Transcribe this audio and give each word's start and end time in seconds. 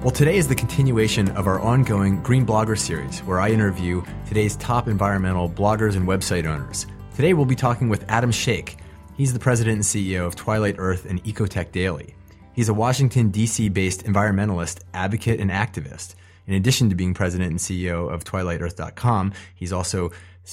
Well, 0.00 0.12
today 0.12 0.36
is 0.36 0.46
the 0.46 0.54
continuation 0.54 1.28
of 1.30 1.48
our 1.48 1.58
ongoing 1.58 2.22
Green 2.22 2.46
Blogger 2.46 2.78
series, 2.78 3.18
where 3.24 3.40
I 3.40 3.50
interview 3.50 4.04
today's 4.28 4.54
top 4.54 4.86
environmental 4.86 5.50
bloggers 5.50 5.96
and 5.96 6.06
website 6.06 6.46
owners. 6.46 6.86
Today 7.16 7.34
we'll 7.34 7.46
be 7.46 7.56
talking 7.56 7.88
with 7.88 8.04
Adam 8.08 8.30
Shake. 8.30 8.76
He's 9.16 9.32
the 9.32 9.40
president 9.40 9.74
and 9.74 9.84
CEO 9.84 10.24
of 10.24 10.36
Twilight 10.36 10.76
Earth 10.78 11.04
and 11.04 11.20
Ecotech 11.24 11.72
Daily. 11.72 12.14
He's 12.52 12.68
a 12.68 12.74
Washington, 12.74 13.30
D.C. 13.30 13.70
based 13.70 14.04
environmentalist, 14.04 14.82
advocate, 14.94 15.40
and 15.40 15.50
activist. 15.50 16.14
In 16.46 16.54
addition 16.54 16.88
to 16.90 16.94
being 16.94 17.12
president 17.12 17.50
and 17.50 17.58
CEO 17.58 18.08
of 18.08 18.22
TwilightEarth.com, 18.22 19.32
he's 19.56 19.72
also 19.72 20.12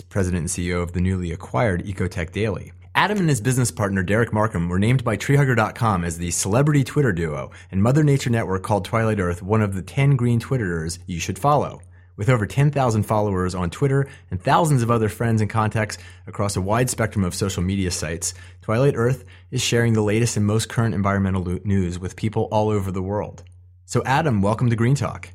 president 0.10 0.42
and 0.42 0.50
CEO 0.50 0.82
of 0.82 0.94
the 0.94 1.02
newly 1.02 1.32
acquired 1.32 1.86
Ecotech 1.86 2.32
Daily. 2.32 2.72
Adam 2.96 3.18
and 3.18 3.28
his 3.28 3.42
business 3.42 3.72
partner 3.72 4.02
Derek 4.02 4.32
Markham 4.32 4.70
were 4.70 4.80
named 4.80 5.04
by 5.04 5.18
treehugger.com 5.18 6.06
as 6.06 6.18
the 6.18 6.32
celebrity 6.32 6.82
Twitter 6.82 7.12
duo, 7.12 7.52
and 7.70 7.84
Mother 7.84 8.06
Nature 8.06 8.30
Network 8.30 8.64
called 8.64 8.86
Twilight 8.86 9.20
Earth 9.20 9.44
one 9.44 9.62
of 9.62 9.76
the 9.76 9.82
10 9.82 10.16
green 10.16 10.40
Twitterers 10.40 10.98
you 11.06 11.20
should 11.20 11.38
follow. 11.38 11.82
With 12.16 12.30
over 12.30 12.48
10,000 12.48 13.04
followers 13.04 13.54
on 13.54 13.70
Twitter 13.70 14.08
and 14.32 14.42
thousands 14.42 14.82
of 14.82 14.90
other 14.90 15.10
friends 15.10 15.42
and 15.42 15.50
contacts 15.50 15.98
across 16.26 16.56
a 16.56 16.62
wide 16.62 16.90
spectrum 16.90 17.26
of 17.26 17.36
social 17.36 17.62
media 17.62 17.92
sites, 17.92 18.34
Twilight 18.62 18.94
Earth 18.96 19.26
is 19.52 19.62
sharing 19.62 19.92
the 19.92 20.02
latest 20.02 20.38
and 20.38 20.46
most 20.46 20.70
current 20.70 20.96
environmental 20.96 21.44
news 21.66 22.00
with 22.00 22.16
people 22.16 22.48
all 22.50 22.70
over 22.70 22.94
the 22.94 23.04
world. 23.04 23.44
So, 23.84 24.04
Adam, 24.06 24.42
welcome 24.42 24.70
to 24.70 24.76
Green 24.78 24.96
Talk. 24.96 25.28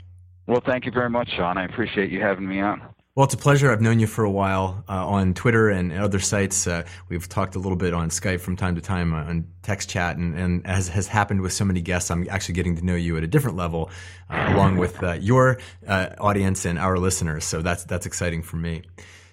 Well, 0.47 0.63
thank 0.65 0.87
you 0.87 0.93
very 0.93 1.11
much, 1.11 1.29
Sean. 1.37 1.59
I 1.59 1.67
appreciate 1.67 2.11
you 2.11 2.23
having 2.23 2.49
me 2.49 2.63
on. 2.63 2.81
Well, 3.17 3.25
it's 3.25 3.35
a 3.35 3.39
pleasure. 3.39 3.73
I've 3.73 3.81
known 3.81 3.99
you 3.99 4.07
for 4.07 4.23
a 4.23 4.31
while 4.31 4.85
uh, 4.89 5.05
on 5.05 5.35
Twitter 5.35 5.69
and 5.69 5.93
other 5.93 6.21
sites. 6.21 6.69
Uh, 6.69 6.85
we've 7.09 7.29
talked 7.29 7.57
a 7.57 7.59
little 7.59 7.77
bit 7.77 7.93
on 7.93 8.09
Skype 8.09 8.41
from 8.41 8.55
time 8.55 8.77
to 8.77 8.81
time 8.81 9.13
uh, 9.13 9.25
on 9.25 9.49
text 9.63 9.91
chat, 9.91 10.17
and, 10.17 10.37
and, 10.37 10.65
as 10.65 10.87
has 10.87 11.09
happened 11.09 11.41
with 11.41 11.53
so 11.53 11.65
many 11.65 11.81
guests, 11.81 12.09
I'm 12.13 12.29
actually 12.31 12.55
getting 12.55 12.77
to 12.77 12.85
know 12.85 12.95
you 12.95 13.17
at 13.17 13.25
a 13.25 13.27
different 13.27 13.57
level, 13.57 13.91
uh, 14.31 14.53
along 14.55 14.77
with 14.77 15.03
uh, 15.03 15.15
your 15.15 15.59
uh, 15.89 16.11
audience 16.19 16.65
and 16.65 16.79
our 16.79 17.01
listeners. 17.01 17.45
So 17.45 17.63
that's 17.63 17.83
that's 17.83 18.07
exciting 18.07 18.43
for 18.43 18.59
me. 18.59 18.83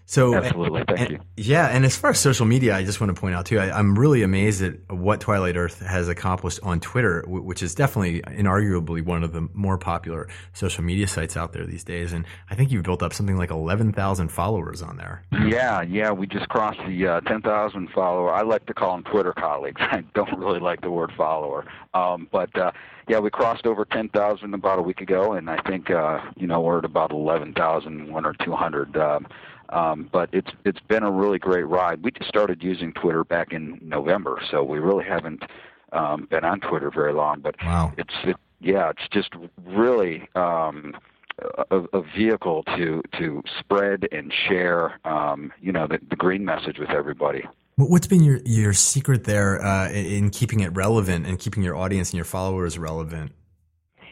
So 0.10 0.36
absolutely, 0.36 0.86
thank 0.88 1.00
and, 1.02 1.10
you. 1.12 1.20
Yeah, 1.36 1.68
and 1.68 1.84
as 1.84 1.98
far 1.98 2.12
as 2.12 2.20
social 2.20 2.46
media, 2.46 2.74
I 2.74 2.86
just 2.86 3.02
want 3.02 3.14
to 3.14 3.20
point 3.20 3.36
out 3.36 3.46
too, 3.46 3.60
I, 3.60 3.78
am 3.78 4.00
really 4.00 4.24
amazed 4.24 4.64
at 4.64 4.90
what 4.90 5.20
Twilight 5.20 5.58
Earth 5.58 5.82
has 5.82 6.08
accomplished 6.08 6.62
on 6.64 6.80
Twitter, 6.80 7.26
which 7.28 7.62
is 7.62 7.76
definitely, 7.76 8.22
inarguably, 8.22 9.04
one 9.04 9.26
of 9.26 9.34
the 9.34 9.50
more 9.54 9.78
popular 9.78 10.30
social 10.54 10.82
media 10.82 11.10
sites 11.10 11.36
out 11.36 11.52
there 11.52 11.66
these 11.66 11.84
days. 11.84 12.14
And 12.14 12.24
I 12.50 12.56
think 12.56 12.72
you've 12.72 12.84
built 12.84 13.04
up 13.04 13.12
something 13.12 13.36
like 13.36 13.52
11,000 13.52 14.30
followers 14.30 14.82
on 14.82 14.96
there. 14.96 15.24
Yeah, 15.46 15.82
yeah, 15.82 16.12
we 16.12 16.26
just 16.26 16.48
crossed 16.48 16.80
the 16.88 17.06
uh, 17.06 17.22
10,000 17.22 17.90
follower. 17.90 18.32
I 18.34 18.44
like 18.44 18.66
to 18.68 18.74
call 18.74 18.96
them 18.96 19.04
Twitter 19.04 19.34
colleagues. 19.34 19.82
I 19.92 20.06
don't 20.16 20.40
really 20.40 20.62
like 20.62 20.80
the 20.80 20.92
word 20.92 21.12
follower, 21.18 21.66
um, 21.94 22.30
but. 22.32 22.58
Uh, 22.58 22.72
yeah, 23.10 23.20
we 23.20 23.30
crossed 23.30 23.66
over 23.66 23.86
10,000 23.86 24.54
about 24.54 24.80
a 24.80 24.82
week 24.82 25.00
ago, 25.00 25.32
and 25.32 25.50
I 25.50 25.62
think 25.62 25.90
uh, 25.90 26.20
you 26.36 26.46
know 26.46 26.60
we're 26.60 26.80
at 26.80 26.84
about 26.84 27.12
11,000, 27.12 28.12
one 28.12 28.26
or 28.26 28.34
200 28.34 28.98
um, 28.98 29.28
um, 29.70 30.10
but 30.12 30.30
it's 30.32 30.52
it's 30.66 30.80
been 30.88 31.04
a 31.04 31.12
really 31.12 31.40
great 31.40 31.68
ride. 31.68 32.04
We 32.04 32.12
just 32.12 32.30
started 32.30 32.64
using 32.64 32.94
Twitter 32.94 33.24
back 33.24 33.52
in 33.52 33.80
November, 33.82 34.42
so 34.50 34.64
we 34.64 34.80
really 34.80 35.06
haven't 35.06 35.44
um, 35.92 36.28
been 36.30 36.44
on 36.44 36.60
Twitter 36.60 36.92
very 36.92 37.14
long. 37.14 37.42
But 37.42 37.56
wow. 37.64 37.94
it's 37.98 38.14
it, 38.24 38.38
yeah, 38.60 38.90
it's 38.90 39.08
just 39.12 39.34
really 39.66 40.30
um, 40.36 40.96
a, 41.72 41.78
a 41.94 42.02
vehicle 42.16 42.64
to 42.76 43.02
to 43.18 43.44
spread 43.60 44.08
and 44.12 44.34
share 44.48 45.00
um, 45.06 45.52
you 45.62 45.72
know 45.72 45.88
the, 45.88 46.00
the 46.10 46.16
green 46.16 46.46
message 46.46 46.78
with 46.80 46.90
everybody. 46.90 47.44
What's 47.76 48.08
been 48.08 48.24
your 48.24 48.40
your 48.44 48.74
secret 48.74 49.26
there 49.26 49.64
uh, 49.64 49.90
in 49.92 50.32
keeping 50.32 50.62
it 50.62 50.76
relevant 50.76 51.28
and 51.28 51.38
keeping 51.38 51.62
your 51.62 51.76
audience 51.76 52.10
and 52.10 52.16
your 52.16 52.26
followers 52.26 52.78
relevant? 52.80 53.34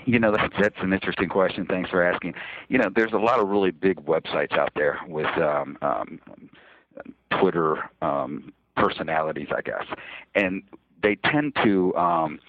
You 0.06 0.20
know, 0.20 0.32
that's, 0.36 0.54
that's 0.60 0.78
an 0.80 0.94
interesting 0.94 1.30
question. 1.30 1.66
Thanks 1.66 1.90
for 1.90 2.04
asking. 2.04 2.34
You 2.70 2.78
know, 2.78 2.90
there's 2.94 3.14
a 3.14 3.18
lot 3.18 3.40
of 3.40 3.48
really 3.50 3.72
big 3.72 3.98
websites 4.06 4.58
out 4.58 4.72
there 4.76 5.00
with 5.08 5.28
um, 5.38 5.78
um, 5.82 6.20
Twitter 7.40 7.90
um, 8.02 8.54
personalities, 8.76 9.48
I 9.56 9.62
guess, 9.62 9.86
and 10.36 10.64
they 11.02 11.16
tend 11.16 11.56
to 11.64 11.96
um, 11.96 12.40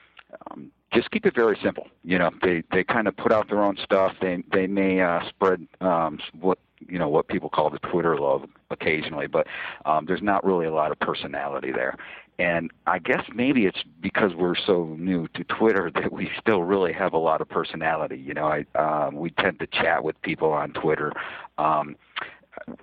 um, 0.50 0.70
just 0.92 1.10
keep 1.10 1.26
it 1.26 1.34
very 1.34 1.58
simple. 1.62 1.88
You 2.04 2.18
know, 2.18 2.30
they 2.42 2.62
they 2.72 2.84
kind 2.84 3.08
of 3.08 3.16
put 3.16 3.32
out 3.32 3.48
their 3.48 3.62
own 3.62 3.76
stuff. 3.82 4.12
They 4.20 4.42
they 4.52 4.66
may 4.66 5.00
uh, 5.00 5.20
spread 5.28 5.66
um, 5.80 6.18
what 6.40 6.58
you 6.80 6.98
know 6.98 7.08
what 7.08 7.28
people 7.28 7.48
call 7.48 7.70
the 7.70 7.78
Twitter 7.78 8.18
love 8.18 8.44
occasionally, 8.70 9.26
but 9.26 9.46
um, 9.84 10.06
there's 10.06 10.22
not 10.22 10.44
really 10.44 10.66
a 10.66 10.72
lot 10.72 10.92
of 10.92 10.98
personality 11.00 11.72
there. 11.72 11.96
And 12.38 12.70
I 12.86 12.98
guess 12.98 13.22
maybe 13.34 13.64
it's 13.64 13.82
because 14.00 14.34
we're 14.34 14.56
so 14.56 14.94
new 14.98 15.26
to 15.28 15.44
Twitter 15.44 15.90
that 15.94 16.12
we 16.12 16.30
still 16.40 16.62
really 16.62 16.92
have 16.92 17.12
a 17.12 17.18
lot 17.18 17.40
of 17.40 17.48
personality. 17.48 18.18
You 18.18 18.34
know, 18.34 18.46
I 18.46 18.64
um, 18.78 19.16
we 19.16 19.30
tend 19.30 19.58
to 19.60 19.66
chat 19.66 20.04
with 20.04 20.20
people 20.22 20.52
on 20.52 20.72
Twitter. 20.72 21.12
Um, 21.58 21.96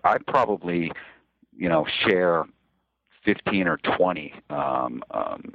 I 0.04 0.18
probably, 0.28 0.92
you 1.56 1.70
know, 1.70 1.86
share 2.06 2.46
15 3.26 3.68
or 3.68 3.78
20 3.78 4.34
um, 4.50 5.04
um, 5.12 5.54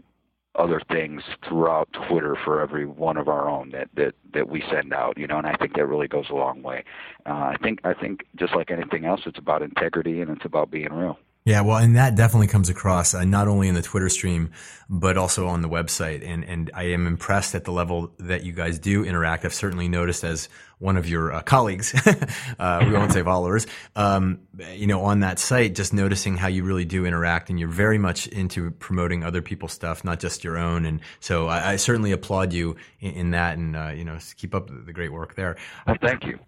other 0.54 0.80
things 0.90 1.22
throughout 1.46 1.88
Twitter 2.08 2.36
for 2.44 2.60
every 2.60 2.84
one 2.84 3.16
of 3.16 3.28
our 3.28 3.48
own 3.48 3.70
that 3.70 3.88
that 3.94 4.14
that 4.32 4.48
we 4.48 4.62
send 4.70 4.92
out. 4.92 5.16
You 5.16 5.26
know, 5.26 5.38
and 5.38 5.46
I 5.46 5.54
think 5.56 5.74
that 5.74 5.86
really 5.86 6.08
goes 6.08 6.26
a 6.30 6.34
long 6.34 6.62
way. 6.62 6.84
Uh, 7.26 7.52
I 7.52 7.56
think 7.62 7.80
I 7.84 7.94
think 7.94 8.26
just 8.36 8.54
like 8.54 8.70
anything 8.70 9.04
else, 9.04 9.22
it's 9.26 9.38
about 9.38 9.62
integrity 9.62 10.20
and 10.20 10.30
it's 10.30 10.44
about 10.44 10.70
being 10.70 10.92
real. 10.92 11.18
Yeah, 11.48 11.62
well, 11.62 11.78
and 11.78 11.96
that 11.96 12.14
definitely 12.14 12.48
comes 12.48 12.68
across 12.68 13.14
uh, 13.14 13.24
not 13.24 13.48
only 13.48 13.68
in 13.68 13.74
the 13.74 13.80
Twitter 13.80 14.10
stream, 14.10 14.50
but 14.90 15.16
also 15.16 15.46
on 15.46 15.62
the 15.62 15.68
website. 15.68 16.22
And 16.22 16.44
and 16.44 16.70
I 16.74 16.88
am 16.88 17.06
impressed 17.06 17.54
at 17.54 17.64
the 17.64 17.72
level 17.72 18.12
that 18.18 18.44
you 18.44 18.52
guys 18.52 18.78
do 18.78 19.02
interact. 19.02 19.46
I've 19.46 19.54
certainly 19.54 19.88
noticed 19.88 20.24
as 20.24 20.50
one 20.78 20.98
of 20.98 21.08
your 21.08 21.32
uh, 21.32 21.40
colleagues, 21.40 21.94
uh, 22.58 22.84
we 22.86 22.92
won't 22.92 23.12
say 23.12 23.22
followers, 23.22 23.66
um, 23.96 24.40
you 24.74 24.86
know, 24.86 25.00
on 25.00 25.20
that 25.20 25.38
site, 25.38 25.74
just 25.74 25.94
noticing 25.94 26.36
how 26.36 26.48
you 26.48 26.64
really 26.64 26.84
do 26.84 27.06
interact, 27.06 27.48
and 27.48 27.58
you're 27.58 27.70
very 27.70 27.96
much 27.96 28.26
into 28.26 28.70
promoting 28.72 29.24
other 29.24 29.40
people's 29.40 29.72
stuff, 29.72 30.04
not 30.04 30.20
just 30.20 30.44
your 30.44 30.58
own. 30.58 30.84
And 30.84 31.00
so 31.18 31.46
I, 31.46 31.70
I 31.72 31.76
certainly 31.76 32.12
applaud 32.12 32.52
you 32.52 32.76
in, 33.00 33.12
in 33.12 33.30
that, 33.30 33.56
and 33.56 33.74
uh, 33.74 33.88
you 33.88 34.04
know, 34.04 34.18
keep 34.36 34.54
up 34.54 34.68
the 34.68 34.92
great 34.92 35.14
work 35.14 35.34
there. 35.34 35.56
Well, 35.86 35.96
thank 35.98 36.24
you. 36.24 36.38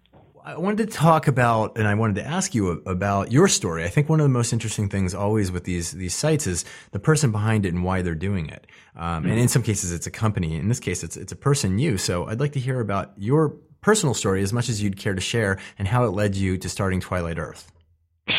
I 0.43 0.57
wanted 0.57 0.89
to 0.89 0.97
talk 0.97 1.27
about, 1.27 1.77
and 1.77 1.87
I 1.87 1.93
wanted 1.93 2.15
to 2.15 2.25
ask 2.25 2.55
you 2.55 2.81
about 2.85 3.31
your 3.31 3.47
story. 3.47 3.83
I 3.83 3.89
think 3.89 4.09
one 4.09 4.19
of 4.19 4.23
the 4.23 4.29
most 4.29 4.53
interesting 4.53 4.89
things 4.89 5.13
always 5.13 5.51
with 5.51 5.65
these 5.65 5.91
these 5.91 6.15
sites 6.15 6.47
is 6.47 6.65
the 6.91 6.99
person 6.99 7.31
behind 7.31 7.65
it 7.65 7.73
and 7.73 7.83
why 7.83 8.01
they're 8.01 8.15
doing 8.15 8.49
it. 8.49 8.65
Um, 8.95 9.25
and 9.25 9.39
in 9.39 9.47
some 9.47 9.61
cases, 9.61 9.91
it's 9.91 10.07
a 10.07 10.11
company. 10.11 10.55
In 10.55 10.67
this 10.67 10.79
case, 10.79 11.03
it's 11.03 11.15
it's 11.15 11.31
a 11.31 11.35
person, 11.35 11.77
you. 11.77 11.97
So 11.97 12.25
I'd 12.27 12.39
like 12.39 12.53
to 12.53 12.59
hear 12.59 12.79
about 12.79 13.13
your 13.17 13.49
personal 13.81 14.13
story 14.13 14.41
as 14.41 14.51
much 14.51 14.69
as 14.69 14.81
you'd 14.81 14.97
care 14.97 15.13
to 15.13 15.21
share, 15.21 15.59
and 15.77 15.87
how 15.87 16.05
it 16.05 16.09
led 16.09 16.35
you 16.35 16.57
to 16.57 16.69
starting 16.69 16.99
Twilight 16.99 17.37
Earth. 17.37 17.71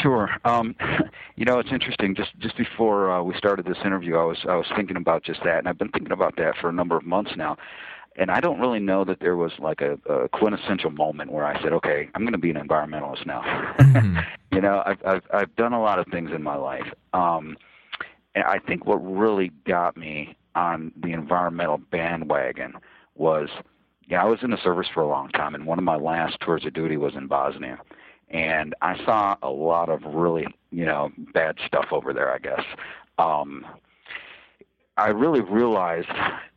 Sure. 0.03 0.29
Um, 0.44 0.75
you 1.37 1.44
know, 1.44 1.61
it's 1.61 1.71
interesting. 1.73 2.17
Just 2.17 2.31
just 2.41 2.56
before 2.56 3.12
uh, 3.12 3.23
we 3.23 3.35
started 3.37 3.65
this 3.65 3.79
interview, 3.85 4.17
I 4.17 4.25
was 4.25 4.38
I 4.49 4.56
was 4.56 4.67
thinking 4.75 4.97
about 4.97 5.23
just 5.25 5.41
that, 5.44 5.59
and 5.59 5.69
I've 5.69 5.79
been 5.79 5.91
thinking 5.91 6.12
about 6.12 6.37
that 6.37 6.56
for 6.61 6.69
a 6.69 6.73
number 6.73 6.97
of 6.97 7.05
months 7.05 7.32
now 7.37 7.56
and 8.17 8.31
I 8.31 8.41
don't 8.41 8.61
really 8.61 8.81
know 8.81 9.05
that 9.05 9.20
there 9.20 9.37
was 9.37 9.53
like 9.59 9.81
a, 9.81 9.99
a 10.11 10.29
quintessential 10.29 10.91
moment 10.91 11.32
where 11.32 11.44
I 11.44 11.61
said, 11.62 11.73
okay, 11.73 12.09
I'm 12.14 12.23
going 12.23 12.32
to 12.32 12.38
be 12.38 12.50
an 12.50 12.56
environmentalist 12.56 13.26
now. 13.26 13.43
Mm-hmm. 13.79 14.19
you 14.55 14.61
know, 14.61 14.82
I've, 14.85 15.05
I've 15.05 15.23
I've 15.32 15.56
done 15.56 15.73
a 15.73 15.81
lot 15.81 15.99
of 15.99 16.06
things 16.09 16.31
in 16.35 16.43
my 16.43 16.56
life, 16.56 16.87
um, 17.12 17.56
and 18.35 18.44
I 18.44 18.59
think 18.59 18.87
what 18.87 18.97
really 18.97 19.50
got 19.67 19.97
me 19.97 20.37
on 20.55 20.93
the 21.03 21.12
environmental 21.12 21.79
bandwagon 21.79 22.75
was, 23.14 23.49
yeah, 24.06 24.23
I 24.23 24.26
was 24.26 24.41
in 24.43 24.50
the 24.50 24.62
service 24.62 24.88
for 24.93 25.03
a 25.03 25.09
long 25.09 25.29
time, 25.31 25.55
and 25.55 25.67
one 25.67 25.79
of 25.79 25.85
my 25.85 25.97
last 25.97 26.38
tours 26.41 26.64
of 26.67 26.75
duty 26.75 26.97
was 26.97 27.14
in 27.14 27.26
Bosnia, 27.26 27.79
and 28.29 28.75
I 28.82 29.03
saw 29.05 29.37
a 29.43 29.50
lot 29.50 29.88
of 29.88 30.03
really, 30.05 30.47
you 30.70 30.85
know, 30.85 31.11
bad 31.32 31.56
stuff 31.67 31.87
over 31.91 32.12
there, 32.12 32.32
I 32.32 32.38
guess. 32.38 32.64
um, 33.19 33.64
I 34.97 35.09
really 35.09 35.41
realized 35.41 36.09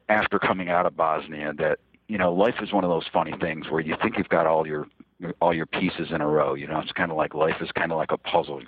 after 0.10 0.40
coming 0.40 0.70
out 0.70 0.86
of 0.86 0.96
Bosnia 0.96 1.54
that 1.58 1.80
you 2.08 2.18
know 2.18 2.34
life 2.34 2.56
is 2.62 2.72
one 2.72 2.84
of 2.84 2.90
those 2.90 3.06
funny 3.12 3.34
things 3.40 3.70
where 3.70 3.82
you 3.82 3.96
think 4.02 4.18
you've 4.18 4.30
got 4.30 4.46
all 4.46 4.68
your 4.68 4.88
all 5.42 5.54
your 5.54 5.66
pieces 5.66 6.10
in 6.12 6.22
a 6.22 6.28
row. 6.28 6.54
You 6.54 6.68
know, 6.68 6.80
it's 6.80 6.92
kind 6.92 7.12
of 7.12 7.18
like 7.18 7.34
life 7.34 7.56
is 7.62 7.72
kind 7.72 7.92
of 7.92 7.98
like 7.98 8.12
a 8.12 8.18
puzzle. 8.18 8.62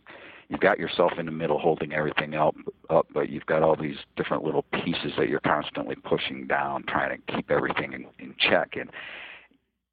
You've 0.50 0.62
got 0.62 0.80
yourself 0.80 1.14
in 1.18 1.26
the 1.26 1.32
middle 1.32 1.60
holding 1.60 1.92
everything 1.92 2.34
up, 2.34 2.56
up, 2.90 3.08
but 3.14 3.30
you've 3.30 3.46
got 3.46 3.64
all 3.64 3.76
these 3.76 3.98
different 4.16 4.44
little 4.46 4.64
pieces 4.64 5.12
that 5.18 5.28
you're 5.28 5.42
constantly 5.42 5.96
pushing 5.96 6.48
down, 6.48 6.84
trying 6.88 7.18
to 7.18 7.34
keep 7.34 7.52
everything 7.52 7.92
in, 7.92 8.06
in 8.18 8.34
check. 8.40 8.78
And 8.78 8.90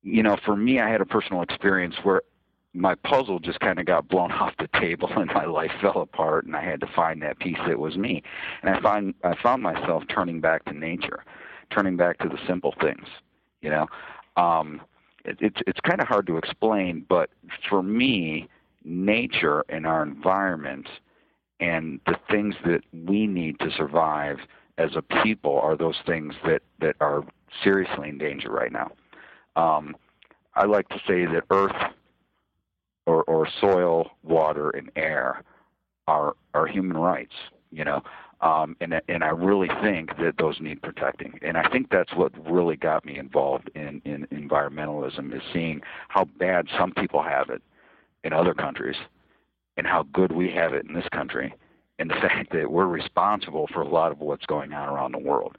you 0.02 0.22
know, 0.22 0.36
for 0.44 0.54
me, 0.54 0.80
I 0.80 0.88
had 0.88 1.00
a 1.00 1.06
personal 1.06 1.42
experience 1.42 1.96
where 2.02 2.22
my 2.74 2.94
puzzle 2.96 3.38
just 3.38 3.60
kind 3.60 3.78
of 3.78 3.86
got 3.86 4.08
blown 4.08 4.32
off 4.32 4.52
the 4.58 4.68
table 4.78 5.08
and 5.16 5.30
my 5.32 5.46
life 5.46 5.70
fell 5.80 6.02
apart 6.02 6.44
and 6.44 6.56
I 6.56 6.62
had 6.62 6.80
to 6.80 6.88
find 6.94 7.22
that 7.22 7.38
piece 7.38 7.58
that 7.66 7.78
was 7.78 7.96
me. 7.96 8.22
And 8.62 8.74
I 8.74 8.80
find 8.80 9.14
I 9.22 9.34
found 9.42 9.62
myself 9.62 10.02
turning 10.08 10.40
back 10.40 10.64
to 10.66 10.72
nature, 10.72 11.24
turning 11.70 11.96
back 11.96 12.18
to 12.18 12.28
the 12.28 12.38
simple 12.46 12.74
things, 12.80 13.06
you 13.62 13.70
know. 13.70 13.86
Um 14.36 14.80
it, 15.24 15.38
it's 15.40 15.60
it's 15.66 15.80
kind 15.80 16.00
of 16.00 16.08
hard 16.08 16.26
to 16.26 16.36
explain, 16.36 17.06
but 17.08 17.30
for 17.68 17.82
me, 17.82 18.48
nature 18.84 19.64
and 19.68 19.86
our 19.86 20.02
environment 20.02 20.86
and 21.60 22.00
the 22.06 22.16
things 22.30 22.54
that 22.64 22.80
we 23.06 23.26
need 23.26 23.58
to 23.60 23.70
survive 23.70 24.38
as 24.76 24.90
a 24.96 25.02
people 25.22 25.58
are 25.60 25.76
those 25.76 25.96
things 26.04 26.34
that 26.44 26.62
that 26.80 26.96
are 27.00 27.24
seriously 27.62 28.08
in 28.08 28.18
danger 28.18 28.50
right 28.50 28.72
now. 28.72 28.90
Um, 29.56 29.96
I 30.56 30.66
like 30.66 30.88
to 30.88 30.98
say 31.06 31.24
that 31.26 31.44
Earth 31.50 31.93
or, 33.06 33.22
or 33.24 33.48
soil, 33.60 34.10
water, 34.22 34.70
and 34.70 34.90
air 34.96 35.42
are 36.06 36.34
are 36.54 36.66
human 36.66 36.96
rights. 36.96 37.34
You 37.70 37.84
know, 37.84 38.02
um, 38.40 38.76
and 38.80 39.00
and 39.08 39.24
I 39.24 39.28
really 39.28 39.68
think 39.82 40.16
that 40.18 40.34
those 40.38 40.60
need 40.60 40.82
protecting. 40.82 41.38
And 41.42 41.56
I 41.56 41.68
think 41.70 41.90
that's 41.90 42.14
what 42.14 42.32
really 42.48 42.76
got 42.76 43.04
me 43.04 43.18
involved 43.18 43.70
in 43.74 44.00
in 44.04 44.26
environmentalism 44.26 45.34
is 45.34 45.42
seeing 45.52 45.80
how 46.08 46.24
bad 46.38 46.66
some 46.78 46.92
people 46.92 47.22
have 47.22 47.50
it 47.50 47.62
in 48.22 48.32
other 48.32 48.54
countries, 48.54 48.96
and 49.76 49.86
how 49.86 50.04
good 50.12 50.32
we 50.32 50.50
have 50.50 50.72
it 50.72 50.86
in 50.86 50.94
this 50.94 51.08
country, 51.12 51.54
and 51.98 52.10
the 52.10 52.14
fact 52.20 52.52
that 52.52 52.70
we're 52.70 52.86
responsible 52.86 53.66
for 53.72 53.82
a 53.82 53.88
lot 53.88 54.12
of 54.12 54.20
what's 54.20 54.46
going 54.46 54.72
on 54.72 54.88
around 54.88 55.12
the 55.12 55.18
world. 55.18 55.56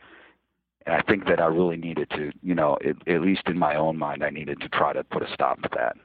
And 0.86 0.96
I 0.96 1.02
think 1.02 1.26
that 1.26 1.40
I 1.40 1.48
really 1.48 1.78
needed 1.78 2.10
to, 2.12 2.32
you 2.44 2.54
know, 2.54 2.78
it, 2.80 2.96
at 3.08 3.22
least 3.22 3.42
in 3.48 3.58
my 3.58 3.76
own 3.76 3.98
mind, 3.98 4.24
I 4.24 4.30
needed 4.30 4.62
to 4.62 4.70
try 4.70 4.94
to 4.94 5.04
put 5.04 5.24
a 5.24 5.34
stop 5.34 5.60
to 5.64 5.70
that. 5.76 5.98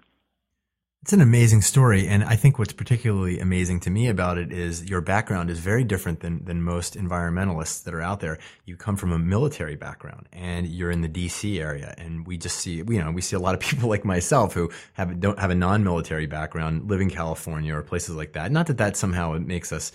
It's 1.03 1.15
an 1.15 1.23
amazing 1.23 1.63
story, 1.63 2.07
and 2.07 2.23
I 2.23 2.37
think 2.37 2.59
what's 2.59 2.75
particularly 2.75 3.41
amazing 3.41 3.81
to 3.81 3.91
me 3.91 4.09
about 4.09 4.37
it 4.37 4.53
is 4.53 4.85
your 4.85 5.01
background 5.01 5.49
is 5.49 5.59
very 5.59 5.83
different 5.83 6.21
than 6.21 6.45
than 6.45 6.63
most 6.63 6.95
environmentalists 6.95 7.85
that 7.85 7.95
are 7.95 8.03
out 8.03 8.21
there. 8.21 8.39
You 8.67 8.77
come 8.77 8.97
from 8.97 9.11
a 9.11 9.19
military 9.19 9.77
background, 9.77 10.29
and 10.31 10.67
you're 10.67 10.91
in 10.91 11.01
the 11.01 11.09
D.C. 11.09 11.59
area, 11.59 11.95
and 11.97 12.27
we 12.27 12.37
just 12.37 12.59
see 12.59 12.85
you 12.87 13.03
know 13.03 13.13
we 13.13 13.23
see 13.23 13.35
a 13.35 13.41
lot 13.41 13.55
of 13.55 13.61
people 13.69 13.89
like 13.89 14.05
myself 14.05 14.53
who 14.53 14.71
have 14.93 15.19
don't 15.21 15.39
have 15.39 15.49
a 15.49 15.55
non-military 15.55 16.27
background, 16.27 16.91
live 16.91 17.01
in 17.01 17.09
California 17.09 17.75
or 17.75 17.81
places 17.81 18.15
like 18.15 18.35
that. 18.35 18.53
Not 18.53 18.67
that 18.67 18.77
that 18.77 18.95
somehow 18.95 19.33
it 19.33 19.41
makes 19.41 19.73
us 19.73 19.93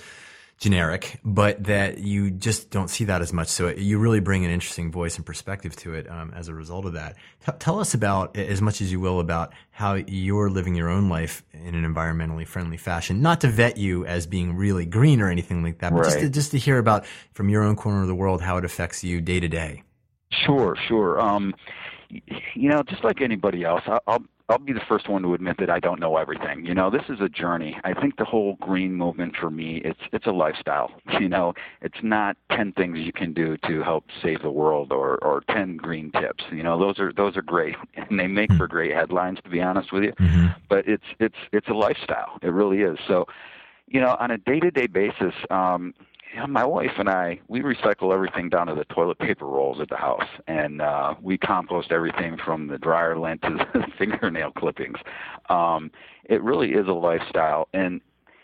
generic, 0.57 1.19
but 1.23 1.61
that 1.65 1.97
you 1.97 2.31
just 2.31 2.69
don't 2.69 2.87
see 2.89 3.03
that 3.05 3.21
as 3.21 3.33
much. 3.33 3.49
So 3.49 3.69
you 3.69 3.99
really 3.99 4.21
bring 4.21 4.45
an 4.45 4.51
interesting 4.51 4.91
voice 4.91 5.17
and 5.17 5.25
perspective 5.25 5.75
to 5.77 5.93
it 5.93 6.09
um, 6.09 6.33
as 6.33 6.47
a 6.47 6.53
result 6.53 6.85
of 6.85 6.93
that. 6.93 7.15
T- 7.45 7.51
tell 7.59 7.79
us 7.79 7.93
about, 7.93 8.37
as 8.37 8.61
much 8.61 8.79
as 8.79 8.91
you 8.91 8.99
will, 8.99 9.19
about 9.19 9.53
how 9.71 9.95
you're 9.95 10.49
living 10.49 10.73
your 10.73 10.89
own 10.89 11.09
life 11.09 11.43
in 11.53 11.75
an 11.75 11.83
environmentally 11.83 12.47
friendly 12.47 12.77
fashion. 12.77 13.21
Not 13.21 13.41
to 13.41 13.49
vet 13.49 13.77
you 13.77 14.05
as 14.05 14.25
being 14.25 14.55
really 14.55 14.85
green 14.85 15.19
or 15.19 15.29
anything 15.29 15.61
like 15.61 15.79
that, 15.79 15.91
but 15.91 15.99
right. 15.99 16.05
just, 16.05 16.19
to, 16.19 16.29
just 16.29 16.51
to 16.51 16.57
hear 16.57 16.77
about 16.77 17.05
from 17.33 17.49
your 17.49 17.61
own 17.63 17.75
corner 17.75 18.01
of 18.01 18.07
the 18.07 18.15
world 18.15 18.41
how 18.41 18.57
it 18.57 18.63
affects 18.63 19.03
you 19.03 19.19
day 19.19 19.41
to 19.41 19.49
day. 19.49 19.83
Sure, 20.45 20.77
sure. 20.87 21.19
Um, 21.19 21.53
you 22.09 22.69
know, 22.69 22.81
just 22.83 23.03
like 23.03 23.21
anybody 23.21 23.63
else, 23.63 23.83
I'll, 24.07 24.23
I'll 24.47 24.59
be 24.59 24.73
the 24.73 24.81
first 24.87 25.09
one 25.09 25.23
to 25.23 25.33
admit 25.33 25.57
that 25.57 25.71
I 25.71 25.79
don't 25.79 25.99
know 25.99 26.17
everything. 26.17 26.65
You 26.65 26.75
know, 26.75 26.91
this 26.91 27.03
is 27.09 27.19
a 27.19 27.27
journey. 27.27 27.79
I 27.83 27.93
think 27.93 28.17
the 28.17 28.25
whole 28.25 28.57
green 28.61 28.93
movement 28.93 29.35
for 29.35 29.49
me, 29.49 29.81
it's 29.83 29.99
it's 30.11 30.27
a 30.27 30.31
lifestyle. 30.31 30.91
You 31.25 31.29
know, 31.29 31.53
it's 31.81 31.97
not 32.03 32.35
ten 32.51 32.73
things 32.73 32.99
you 32.99 33.13
can 33.13 33.33
do 33.33 33.57
to 33.65 33.81
help 33.81 34.03
save 34.21 34.41
the 34.41 34.51
world 34.51 34.91
or 34.91 35.17
or 35.23 35.41
ten 35.49 35.77
green 35.77 36.11
tips. 36.11 36.43
You 36.51 36.61
know, 36.61 36.77
those 36.77 36.99
are 36.99 37.11
those 37.13 37.37
are 37.37 37.41
great 37.41 37.75
and 37.95 38.19
they 38.19 38.27
make 38.27 38.51
for 38.53 38.67
great 38.67 38.93
headlines 38.93 39.39
to 39.43 39.49
be 39.49 39.61
honest 39.61 39.91
with 39.91 40.03
you. 40.03 40.11
Mm-hmm. 40.19 40.47
But 40.69 40.87
it's 40.87 41.05
it's 41.19 41.37
it's 41.51 41.67
a 41.69 41.73
lifestyle. 41.73 42.37
It 42.43 42.49
really 42.49 42.81
is. 42.81 42.99
So, 43.07 43.25
you 43.87 44.01
know, 44.01 44.17
on 44.19 44.29
a 44.29 44.37
day-to-day 44.37 44.87
basis, 44.87 45.33
um 45.49 45.93
yeah, 46.35 46.45
my 46.47 46.65
wife 46.65 46.91
and 46.97 47.07
I 47.07 47.39
we 47.47 47.61
recycle 47.61 48.13
everything 48.13 48.49
down 48.49 48.67
to 48.67 48.75
the 48.75 48.83
toilet 48.85 49.19
paper 49.19 49.45
rolls 49.45 49.79
at 49.79 49.87
the 49.87 49.95
house, 49.95 50.27
and 50.47 50.81
uh, 50.81 51.15
we 51.21 51.37
compost 51.37 51.93
everything 51.93 52.37
from 52.43 52.67
the 52.67 52.77
dryer 52.77 53.17
lint 53.17 53.41
to 53.43 53.51
the 53.73 53.85
fingernail 53.97 54.51
clippings. 54.51 54.97
Um, 55.47 55.91
it 56.25 56.43
really 56.43 56.73
is 56.73 56.87
a 56.89 56.93
lifestyle, 56.93 57.69
and 57.73 58.01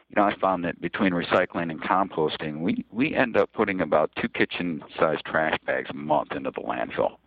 you 0.09 0.15
know 0.15 0.23
I 0.23 0.38
found 0.39 0.63
that 0.63 0.79
between 0.79 1.11
recycling 1.11 1.69
and 1.69 1.81
composting, 1.81 2.61
we 2.61 2.85
we 2.91 3.13
end 3.13 3.35
up 3.35 3.51
putting 3.51 3.81
about 3.81 4.09
two 4.19 4.29
kitchen-sized 4.29 5.25
trash 5.25 5.57
bags 5.65 5.89
a 5.89 5.93
month 5.93 6.31
into 6.31 6.51
the 6.51 6.61
landfill. 6.61 7.17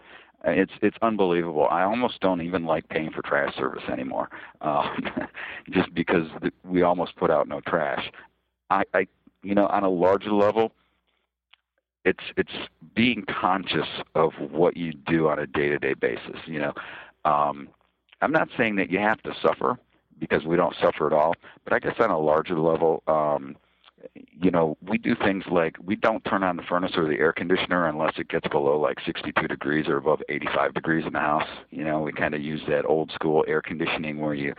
It's 0.46 0.72
it's 0.80 0.96
unbelievable. 1.02 1.68
I 1.70 1.82
almost 1.82 2.20
don't 2.20 2.40
even 2.40 2.64
like 2.64 2.88
paying 2.88 3.10
for 3.10 3.20
trash 3.20 3.54
service 3.54 3.84
anymore, 3.92 4.30
um, 4.62 5.10
just 5.70 5.92
because 5.92 6.26
we 6.64 6.80
almost 6.80 7.16
put 7.16 7.30
out 7.30 7.48
no 7.48 7.60
trash. 7.60 8.10
I, 8.70 8.82
I 8.94 9.06
you 9.44 9.54
know, 9.54 9.66
on 9.66 9.84
a 9.84 9.90
larger 9.90 10.32
level, 10.32 10.72
it's 12.04 12.24
it's 12.36 12.52
being 12.94 13.24
conscious 13.26 13.88
of 14.14 14.32
what 14.50 14.76
you 14.76 14.92
do 14.92 15.28
on 15.28 15.38
a 15.38 15.46
day-to-day 15.46 15.94
basis. 15.94 16.36
You 16.46 16.60
know, 16.60 16.72
um, 17.24 17.68
I'm 18.20 18.32
not 18.32 18.48
saying 18.56 18.76
that 18.76 18.90
you 18.90 18.98
have 18.98 19.22
to 19.22 19.34
suffer 19.40 19.78
because 20.18 20.44
we 20.44 20.56
don't 20.56 20.76
suffer 20.80 21.06
at 21.06 21.12
all, 21.12 21.34
but 21.64 21.72
I 21.72 21.78
guess 21.78 21.94
on 21.98 22.10
a 22.10 22.18
larger 22.18 22.58
level, 22.58 23.02
um, 23.06 23.56
you 24.14 24.50
know, 24.50 24.76
we 24.86 24.98
do 24.98 25.14
things 25.14 25.44
like 25.50 25.76
we 25.82 25.96
don't 25.96 26.24
turn 26.24 26.42
on 26.42 26.56
the 26.56 26.62
furnace 26.62 26.92
or 26.96 27.06
the 27.06 27.18
air 27.18 27.32
conditioner 27.32 27.86
unless 27.86 28.14
it 28.18 28.28
gets 28.28 28.46
below 28.48 28.78
like 28.78 28.98
62 29.04 29.46
degrees 29.46 29.86
or 29.88 29.96
above 29.96 30.20
85 30.28 30.74
degrees 30.74 31.04
in 31.06 31.12
the 31.12 31.20
house. 31.20 31.48
You 31.70 31.84
know, 31.84 32.00
we 32.00 32.12
kind 32.12 32.34
of 32.34 32.42
use 32.42 32.60
that 32.68 32.84
old 32.84 33.12
school 33.12 33.44
air 33.46 33.62
conditioning 33.62 34.18
where 34.20 34.34
you 34.34 34.54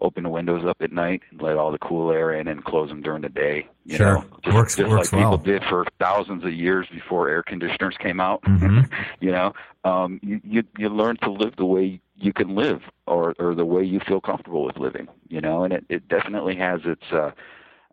open 0.00 0.24
the 0.24 0.30
windows 0.30 0.64
up 0.66 0.78
at 0.80 0.92
night 0.92 1.22
and 1.30 1.40
let 1.42 1.56
all 1.56 1.70
the 1.70 1.78
cool 1.78 2.10
air 2.10 2.32
in 2.32 2.48
and 2.48 2.64
close 2.64 2.88
them 2.88 3.02
during 3.02 3.22
the 3.22 3.28
day. 3.28 3.68
You 3.84 3.96
sure. 3.96 4.14
know, 4.14 4.24
just, 4.42 4.56
works, 4.56 4.76
just 4.76 4.90
works 4.90 5.12
like 5.12 5.20
well. 5.20 5.38
people 5.38 5.52
did 5.52 5.62
for 5.68 5.86
thousands 5.98 6.44
of 6.44 6.52
years 6.52 6.86
before 6.92 7.28
air 7.28 7.42
conditioners 7.42 7.96
came 7.98 8.20
out. 8.20 8.42
Mm-hmm. 8.42 8.92
you 9.20 9.32
know, 9.32 9.52
um, 9.84 10.20
you, 10.22 10.40
you 10.44 10.62
you 10.78 10.88
learn 10.88 11.16
to 11.22 11.30
live 11.30 11.56
the 11.56 11.64
way 11.66 12.00
you 12.16 12.32
can 12.32 12.54
live 12.54 12.82
or 13.06 13.34
or 13.38 13.54
the 13.54 13.64
way 13.64 13.82
you 13.82 14.00
feel 14.06 14.20
comfortable 14.20 14.64
with 14.64 14.76
living. 14.76 15.08
You 15.28 15.40
know, 15.40 15.64
and 15.64 15.72
it 15.72 15.84
it 15.88 16.08
definitely 16.08 16.56
has 16.56 16.80
its 16.84 17.04
uh 17.12 17.30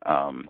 um 0.05 0.49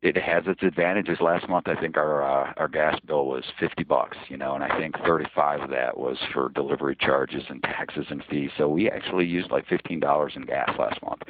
it 0.00 0.16
has 0.16 0.44
its 0.46 0.62
advantages. 0.62 1.18
Last 1.20 1.48
month, 1.48 1.66
I 1.66 1.74
think 1.80 1.96
our 1.96 2.22
uh, 2.22 2.52
our 2.56 2.68
gas 2.68 2.98
bill 3.00 3.26
was 3.26 3.44
fifty 3.58 3.82
bucks, 3.82 4.16
you 4.28 4.36
know, 4.36 4.54
and 4.54 4.62
I 4.62 4.78
think 4.78 4.96
thirty 5.04 5.26
five 5.34 5.60
of 5.60 5.70
that 5.70 5.98
was 5.98 6.16
for 6.32 6.50
delivery 6.50 6.96
charges 6.96 7.42
and 7.48 7.62
taxes 7.62 8.06
and 8.10 8.22
fees. 8.30 8.50
So 8.56 8.68
we 8.68 8.88
actually 8.88 9.26
used 9.26 9.50
like 9.50 9.66
fifteen 9.66 9.98
dollars 9.98 10.34
in 10.36 10.42
gas 10.42 10.70
last 10.78 11.02
month, 11.02 11.22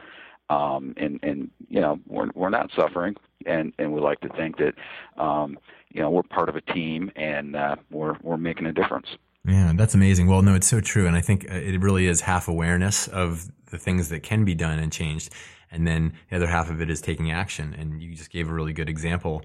um, 0.51 0.95
and 0.99 1.19
and 1.23 1.51
you 1.69 1.81
know 1.81 1.99
we're 2.07 2.29
we're 2.35 2.51
not 2.51 2.71
suffering, 2.77 3.17
and 3.47 3.73
and 3.79 3.93
we 3.93 4.01
like 4.01 4.21
to 4.21 4.29
think 4.31 4.59
that 4.59 4.75
um, 5.23 5.59
you 5.91 6.03
know 6.03 6.11
we're 6.11 6.23
part 6.23 6.51
of 6.51 6.57
a 6.57 6.61
team 6.61 7.11
and 7.17 7.57
uh, 7.57 7.77
we're 7.91 8.17
we're 8.23 8.37
making 8.37 8.67
a 8.67 8.73
difference. 8.73 9.07
Yeah, 9.47 9.73
that's 9.77 9.95
amazing. 9.95 10.27
Well, 10.27 10.43
no, 10.43 10.55
it's 10.55 10.67
so 10.67 10.83
true, 10.83 11.07
and 11.07 11.17
I 11.17 11.23
think 11.23 11.51
uh, 11.51 11.55
it 11.55 11.81
really 11.81 12.07
is 12.07 12.21
half 12.21 12.49
awareness 12.49 13.09
of 13.09 13.49
the 13.71 13.79
things 13.79 14.11
that 14.11 14.23
can 14.23 14.45
be 14.45 14.55
done 14.55 14.79
and 14.79 14.93
changed 14.93 15.33
and 15.71 15.87
then 15.87 16.15
the 16.31 16.37
other 16.37 16.47
half 16.47 16.71
of 16.71 16.81
it 16.81 16.91
is 16.91 17.01
taking 17.01 17.31
action. 17.31 17.75
And 17.79 18.03
you 18.03 18.15
just 18.15 18.31
gave 18.31 18.49
a 18.49 18.53
really 18.53 18.73
good 18.73 18.89
example. 18.89 19.43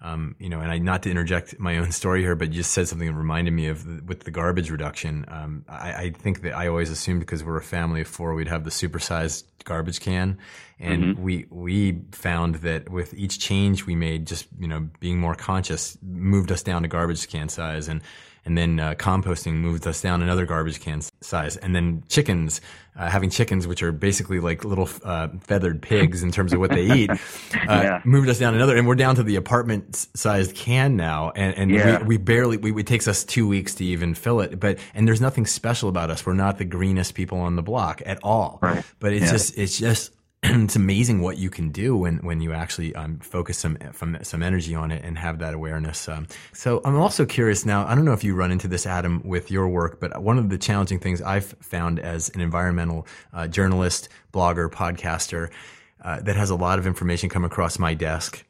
Um, 0.00 0.36
you 0.38 0.50
know, 0.50 0.60
and 0.60 0.70
I 0.70 0.78
not 0.78 1.02
to 1.04 1.10
interject 1.10 1.58
my 1.58 1.78
own 1.78 1.90
story 1.90 2.20
here, 2.20 2.34
but 2.34 2.48
you 2.48 2.54
just 2.54 2.72
said 2.72 2.86
something 2.86 3.08
that 3.08 3.14
reminded 3.14 3.52
me 3.52 3.68
of 3.68 3.84
the, 3.84 4.02
with 4.04 4.24
the 4.24 4.30
garbage 4.30 4.70
reduction. 4.70 5.24
Um, 5.28 5.64
I, 5.68 5.92
I, 5.92 6.10
think 6.10 6.42
that 6.42 6.54
I 6.54 6.68
always 6.68 6.90
assumed 6.90 7.20
because 7.20 7.42
we're 7.42 7.56
a 7.56 7.62
family 7.62 8.02
of 8.02 8.08
four, 8.08 8.34
we'd 8.34 8.48
have 8.48 8.64
the 8.64 8.70
supersized 8.70 9.44
garbage 9.64 10.00
can, 10.00 10.38
and 10.78 11.02
mm-hmm. 11.02 11.22
we 11.22 11.46
we 11.50 12.02
found 12.12 12.56
that 12.56 12.88
with 12.90 13.14
each 13.14 13.38
change 13.38 13.86
we 13.86 13.94
made, 13.94 14.26
just 14.26 14.46
you 14.58 14.68
know, 14.68 14.88
being 15.00 15.18
more 15.18 15.34
conscious 15.34 15.96
moved 16.02 16.52
us 16.52 16.62
down 16.62 16.82
to 16.82 16.88
garbage 16.88 17.28
can 17.28 17.48
size, 17.48 17.88
and 17.88 18.02
and 18.44 18.56
then 18.56 18.78
uh, 18.78 18.94
composting 18.94 19.54
moved 19.54 19.86
us 19.86 20.00
down 20.00 20.22
another 20.22 20.46
garbage 20.46 20.80
can 20.80 21.02
size, 21.20 21.56
and 21.56 21.74
then 21.74 22.04
chickens, 22.08 22.60
uh, 22.96 23.10
having 23.10 23.28
chickens, 23.28 23.66
which 23.66 23.82
are 23.82 23.90
basically 23.90 24.38
like 24.38 24.64
little 24.64 24.88
uh, 25.02 25.28
feathered 25.40 25.80
pigs 25.82 26.22
in 26.22 26.30
terms 26.30 26.52
of 26.52 26.60
what 26.60 26.70
they 26.70 26.84
eat, 26.96 27.10
uh, 27.10 27.16
yeah. 27.68 28.02
moved 28.04 28.28
us 28.28 28.38
down 28.38 28.54
another, 28.54 28.76
and 28.76 28.86
we're 28.86 28.94
down 28.94 29.16
to 29.16 29.22
the 29.22 29.36
apartment-sized 29.36 30.54
can 30.54 30.94
now, 30.94 31.32
and, 31.34 31.56
and 31.56 31.70
yeah. 31.70 31.98
we, 32.00 32.06
we, 32.06 32.16
barely, 32.18 32.56
we, 32.56 32.80
it 32.80 32.86
takes 32.86 33.08
us 33.08 33.24
two 33.24 33.48
weeks 33.48 33.74
to 33.74 33.84
even 33.84 34.14
fill 34.14 34.40
it, 34.40 34.60
but 34.60 34.78
and 34.94 35.08
there's 35.08 35.20
nothing 35.20 35.44
special 35.44 35.88
about 35.88 36.10
us. 36.10 36.24
We're 36.24 36.34
not 36.34 36.58
the 36.58 36.64
greenest 36.64 37.14
people 37.14 37.38
on 37.38 37.56
the 37.56 37.62
block 37.62 38.00
at 38.06 38.18
all, 38.22 38.58
right. 38.62 38.84
but 39.00 39.12
it's 39.12 39.26
yeah. 39.26 39.32
just 39.32 39.58
it's 39.58 39.78
just 39.78 40.12
it's 40.42 40.76
amazing 40.76 41.20
what 41.20 41.38
you 41.38 41.50
can 41.50 41.70
do 41.70 41.96
when, 41.96 42.18
when 42.18 42.40
you 42.40 42.52
actually 42.52 42.94
um, 42.94 43.18
focus 43.20 43.58
some 43.58 43.78
some 44.22 44.42
energy 44.42 44.74
on 44.74 44.90
it 44.90 45.04
and 45.04 45.18
have 45.18 45.38
that 45.38 45.54
awareness. 45.54 46.08
Um, 46.08 46.26
so 46.52 46.80
I'm 46.84 46.96
also 46.96 47.24
curious 47.24 47.64
now. 47.64 47.86
I 47.86 47.94
don't 47.94 48.04
know 48.04 48.12
if 48.12 48.24
you 48.24 48.34
run 48.34 48.52
into 48.52 48.68
this, 48.68 48.86
Adam, 48.86 49.22
with 49.24 49.50
your 49.50 49.68
work, 49.68 50.00
but 50.00 50.22
one 50.22 50.38
of 50.38 50.48
the 50.50 50.58
challenging 50.58 50.98
things 50.98 51.22
I've 51.22 51.46
found 51.60 51.98
as 51.98 52.28
an 52.30 52.40
environmental 52.40 53.06
uh, 53.32 53.48
journalist, 53.48 54.08
blogger, 54.32 54.70
podcaster 54.70 55.50
uh, 56.02 56.20
that 56.20 56.36
has 56.36 56.50
a 56.50 56.56
lot 56.56 56.78
of 56.78 56.86
information 56.86 57.28
come 57.28 57.44
across 57.44 57.78
my 57.78 57.94
desk 57.94 58.44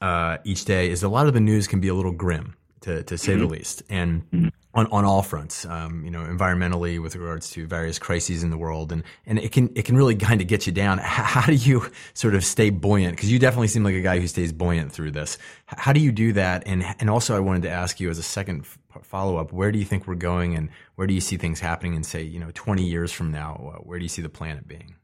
uh, 0.00 0.38
each 0.44 0.64
day 0.64 0.90
is 0.90 1.02
a 1.02 1.08
lot 1.08 1.26
of 1.26 1.34
the 1.34 1.40
news 1.40 1.66
can 1.66 1.80
be 1.80 1.88
a 1.88 1.94
little 1.94 2.12
grim, 2.12 2.54
to 2.82 3.02
to 3.02 3.18
say 3.18 3.32
mm-hmm. 3.32 3.42
the 3.42 3.46
least, 3.46 3.82
and. 3.88 4.30
Mm-hmm 4.30 4.48
on, 4.78 4.86
on 4.92 5.04
all 5.04 5.22
fronts, 5.22 5.64
um, 5.66 6.04
you 6.04 6.10
know, 6.10 6.20
environmentally 6.20 7.02
with 7.02 7.16
regards 7.16 7.50
to 7.50 7.66
various 7.66 7.98
crises 7.98 8.42
in 8.42 8.50
the 8.50 8.58
world, 8.58 8.92
and, 8.92 9.02
and 9.26 9.38
it 9.38 9.50
can 9.50 9.70
it 9.74 9.84
can 9.84 9.96
really 9.96 10.14
kind 10.14 10.40
of 10.40 10.46
get 10.46 10.66
you 10.66 10.72
down. 10.72 10.98
How, 10.98 11.22
how 11.40 11.46
do 11.46 11.54
you 11.54 11.90
sort 12.14 12.34
of 12.34 12.44
stay 12.44 12.70
buoyant? 12.70 13.16
Because 13.16 13.32
you 13.32 13.38
definitely 13.38 13.68
seem 13.68 13.82
like 13.82 13.94
a 13.94 14.00
guy 14.00 14.20
who 14.20 14.28
stays 14.28 14.52
buoyant 14.52 14.92
through 14.92 15.12
this. 15.12 15.36
How 15.66 15.92
do 15.92 16.00
you 16.00 16.12
do 16.12 16.32
that? 16.34 16.62
And 16.66 16.84
and 17.00 17.10
also, 17.10 17.36
I 17.36 17.40
wanted 17.40 17.62
to 17.62 17.70
ask 17.70 17.98
you 17.98 18.08
as 18.10 18.18
a 18.18 18.22
second 18.22 18.66
follow 19.02 19.36
up, 19.36 19.52
where 19.52 19.72
do 19.72 19.78
you 19.78 19.84
think 19.84 20.06
we're 20.06 20.14
going, 20.14 20.54
and 20.54 20.68
where 20.94 21.06
do 21.06 21.14
you 21.14 21.20
see 21.20 21.36
things 21.36 21.60
happening 21.60 21.94
in 21.94 22.02
say, 22.02 22.22
you 22.22 22.38
know, 22.38 22.50
20 22.54 22.84
years 22.84 23.12
from 23.12 23.30
now? 23.30 23.80
Where 23.82 23.98
do 23.98 24.04
you 24.04 24.08
see 24.08 24.22
the 24.22 24.28
planet 24.28 24.68
being? 24.68 24.96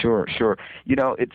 Sure, 0.00 0.26
sure. 0.36 0.56
You 0.84 0.96
know, 0.96 1.16
it's 1.18 1.32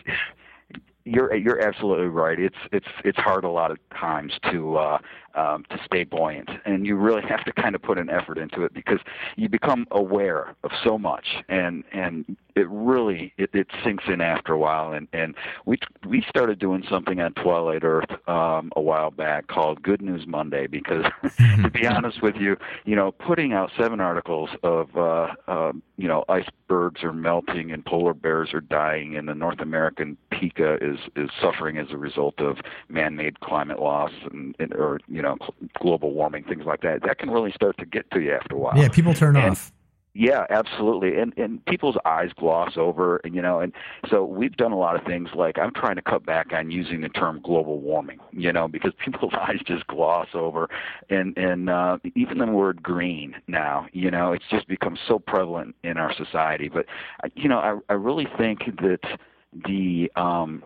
you're 1.04 1.34
you're 1.34 1.60
absolutely 1.60 2.06
right. 2.06 2.38
It's 2.38 2.56
it's 2.72 2.88
it's 3.04 3.18
hard 3.18 3.44
a 3.44 3.50
lot 3.50 3.70
of 3.70 3.78
times 3.90 4.32
to 4.50 4.76
uh, 4.76 4.98
um, 5.34 5.64
to 5.70 5.78
stay 5.84 6.04
buoyant, 6.04 6.48
and 6.64 6.86
you 6.86 6.96
really 6.96 7.22
have 7.22 7.44
to 7.44 7.52
kind 7.52 7.74
of 7.74 7.82
put 7.82 7.98
an 7.98 8.10
effort 8.10 8.38
into 8.38 8.62
it 8.64 8.72
because 8.72 9.00
you 9.36 9.48
become 9.48 9.86
aware 9.90 10.54
of 10.64 10.70
so 10.82 10.98
much, 10.98 11.26
and 11.48 11.84
and 11.92 12.36
it 12.56 12.68
really 12.70 13.32
it, 13.36 13.50
it 13.52 13.66
sinks 13.82 14.04
in 14.06 14.20
after 14.20 14.52
a 14.52 14.58
while. 14.58 14.92
And 14.92 15.08
and 15.12 15.34
we 15.64 15.78
we 16.06 16.24
started 16.28 16.58
doing 16.58 16.84
something 16.88 17.20
on 17.20 17.32
Twilight 17.34 17.84
Earth 17.84 18.10
um, 18.28 18.72
a 18.76 18.80
while 18.80 19.10
back 19.10 19.48
called 19.48 19.82
Good 19.82 20.02
News 20.02 20.26
Monday 20.26 20.66
because 20.66 21.04
to 21.62 21.70
be 21.70 21.86
honest 21.86 22.22
with 22.22 22.36
you, 22.36 22.56
you 22.84 22.96
know, 22.96 23.12
putting 23.12 23.52
out 23.52 23.70
seven 23.78 24.00
articles 24.00 24.50
of 24.62 24.96
uh, 24.96 25.28
uh, 25.48 25.72
you 25.96 26.08
know 26.08 26.24
icebergs 26.28 27.02
are 27.02 27.12
melting 27.12 27.72
and 27.72 27.84
polar 27.84 28.14
bears 28.14 28.52
are 28.52 28.60
dying 28.60 29.16
and 29.16 29.28
the 29.28 29.34
North 29.34 29.60
American 29.60 30.16
pika 30.32 30.76
is 30.82 30.98
is 31.16 31.30
suffering 31.40 31.78
as 31.78 31.88
a 31.90 31.96
result 31.96 32.40
of 32.40 32.58
man-made 32.88 33.40
climate 33.40 33.80
loss 33.80 34.12
and, 34.30 34.54
and 34.58 34.72
or 34.74 35.00
you 35.08 35.22
know 35.24 35.36
global 35.80 36.12
warming 36.12 36.44
things 36.44 36.64
like 36.64 36.82
that 36.82 37.02
that 37.02 37.18
can 37.18 37.30
really 37.30 37.52
start 37.52 37.76
to 37.78 37.86
get 37.86 38.10
to 38.12 38.20
you 38.20 38.32
after 38.32 38.54
a 38.54 38.58
while. 38.58 38.76
Yeah 38.76 38.88
people 38.88 39.14
turn 39.14 39.36
and, 39.36 39.50
off. 39.52 39.72
Yeah, 40.16 40.46
absolutely. 40.48 41.18
And 41.18 41.36
and 41.36 41.64
people's 41.66 41.96
eyes 42.04 42.30
gloss 42.36 42.76
over, 42.76 43.16
and 43.24 43.34
you 43.34 43.42
know, 43.42 43.58
and 43.58 43.72
so 44.08 44.24
we've 44.24 44.56
done 44.56 44.70
a 44.70 44.78
lot 44.78 44.94
of 44.94 45.04
things 45.04 45.30
like 45.34 45.58
I'm 45.58 45.72
trying 45.74 45.96
to 45.96 46.02
cut 46.02 46.24
back 46.24 46.52
on 46.52 46.70
using 46.70 47.00
the 47.00 47.08
term 47.08 47.40
global 47.42 47.80
warming, 47.80 48.20
you 48.30 48.52
know, 48.52 48.68
because 48.68 48.92
people's 49.04 49.34
eyes 49.34 49.58
just 49.66 49.84
gloss 49.88 50.28
over. 50.32 50.70
And 51.10 51.36
and 51.36 51.68
uh 51.68 51.98
even 52.14 52.38
the 52.38 52.46
word 52.46 52.80
green 52.80 53.34
now, 53.48 53.88
you 53.92 54.08
know, 54.08 54.32
it's 54.32 54.44
just 54.48 54.68
become 54.68 54.96
so 55.08 55.18
prevalent 55.18 55.74
in 55.82 55.96
our 55.96 56.14
society, 56.14 56.68
but 56.68 56.86
you 57.34 57.48
know, 57.48 57.58
I 57.58 57.92
I 57.92 57.96
really 57.96 58.28
think 58.38 58.60
that 58.82 59.18
the 59.66 60.12
um 60.14 60.62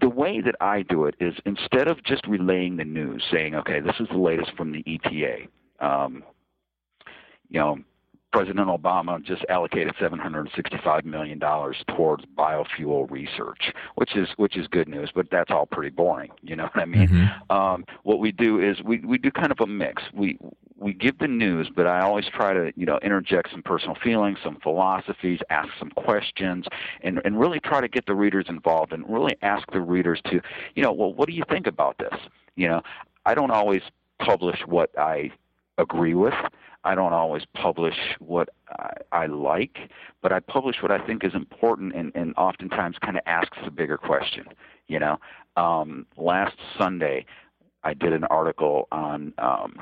the 0.00 0.08
way 0.08 0.40
that 0.40 0.54
I 0.60 0.82
do 0.82 1.04
it 1.04 1.14
is 1.20 1.34
instead 1.44 1.88
of 1.88 2.02
just 2.04 2.26
relaying 2.26 2.76
the 2.76 2.84
news, 2.84 3.24
saying, 3.30 3.54
okay, 3.54 3.80
this 3.80 3.96
is 4.00 4.08
the 4.10 4.18
latest 4.18 4.52
from 4.56 4.72
the 4.72 4.82
EPA, 4.84 5.48
um, 5.80 6.22
you 7.48 7.58
know, 7.58 7.78
President 8.32 8.68
Obama 8.68 9.22
just 9.22 9.44
allocated 9.50 9.94
765 10.00 11.04
million 11.04 11.38
dollars 11.38 11.76
towards 11.94 12.24
biofuel 12.36 13.10
research, 13.10 13.72
which 13.96 14.16
is 14.16 14.26
which 14.36 14.56
is 14.56 14.66
good 14.68 14.88
news, 14.88 15.10
but 15.14 15.26
that's 15.30 15.50
all 15.50 15.66
pretty 15.66 15.90
boring. 15.90 16.30
You 16.40 16.56
know 16.56 16.64
what 16.72 16.82
I 16.82 16.86
mean? 16.86 17.08
Mm-hmm. 17.08 17.54
Um, 17.54 17.84
what 18.04 18.20
we 18.20 18.32
do 18.32 18.58
is 18.58 18.82
we 18.82 19.00
we 19.00 19.18
do 19.18 19.30
kind 19.30 19.52
of 19.52 19.60
a 19.60 19.66
mix. 19.66 20.02
We 20.14 20.38
we 20.82 20.92
give 20.92 21.18
the 21.18 21.28
news, 21.28 21.70
but 21.74 21.86
I 21.86 22.00
always 22.00 22.26
try 22.26 22.52
to 22.52 22.72
you 22.76 22.84
know 22.86 22.98
interject 23.02 23.50
some 23.50 23.62
personal 23.62 23.96
feelings, 24.02 24.38
some 24.42 24.58
philosophies, 24.62 25.40
ask 25.50 25.68
some 25.78 25.90
questions, 25.90 26.66
and 27.02 27.20
and 27.24 27.38
really 27.38 27.60
try 27.60 27.80
to 27.80 27.88
get 27.88 28.06
the 28.06 28.14
readers 28.14 28.46
involved 28.48 28.92
and 28.92 29.04
really 29.08 29.36
ask 29.42 29.70
the 29.72 29.80
readers 29.80 30.20
to 30.30 30.40
you 30.74 30.82
know 30.82 30.92
well 30.92 31.12
what 31.12 31.28
do 31.28 31.34
you 31.34 31.44
think 31.48 31.66
about 31.66 31.96
this? 31.98 32.14
You 32.56 32.68
know 32.68 32.82
I 33.24 33.34
don't 33.34 33.50
always 33.50 33.82
publish 34.18 34.60
what 34.66 34.90
I 34.98 35.30
agree 35.78 36.14
with. 36.14 36.34
I 36.84 36.96
don't 36.96 37.12
always 37.12 37.44
publish 37.54 37.94
what 38.18 38.48
I, 38.68 38.92
I 39.12 39.26
like, 39.26 39.78
but 40.20 40.32
I 40.32 40.40
publish 40.40 40.82
what 40.82 40.90
I 40.90 40.98
think 41.06 41.24
is 41.24 41.32
important 41.32 41.94
and, 41.94 42.10
and 42.16 42.34
oftentimes 42.36 42.96
kind 42.98 43.16
of 43.16 43.22
asks 43.26 43.58
a 43.64 43.70
bigger 43.70 43.96
question. 43.96 44.46
You 44.88 44.98
know, 44.98 45.20
um, 45.56 46.06
last 46.16 46.56
Sunday 46.76 47.24
I 47.84 47.94
did 47.94 48.12
an 48.12 48.24
article 48.24 48.88
on 48.90 49.32
um, 49.38 49.76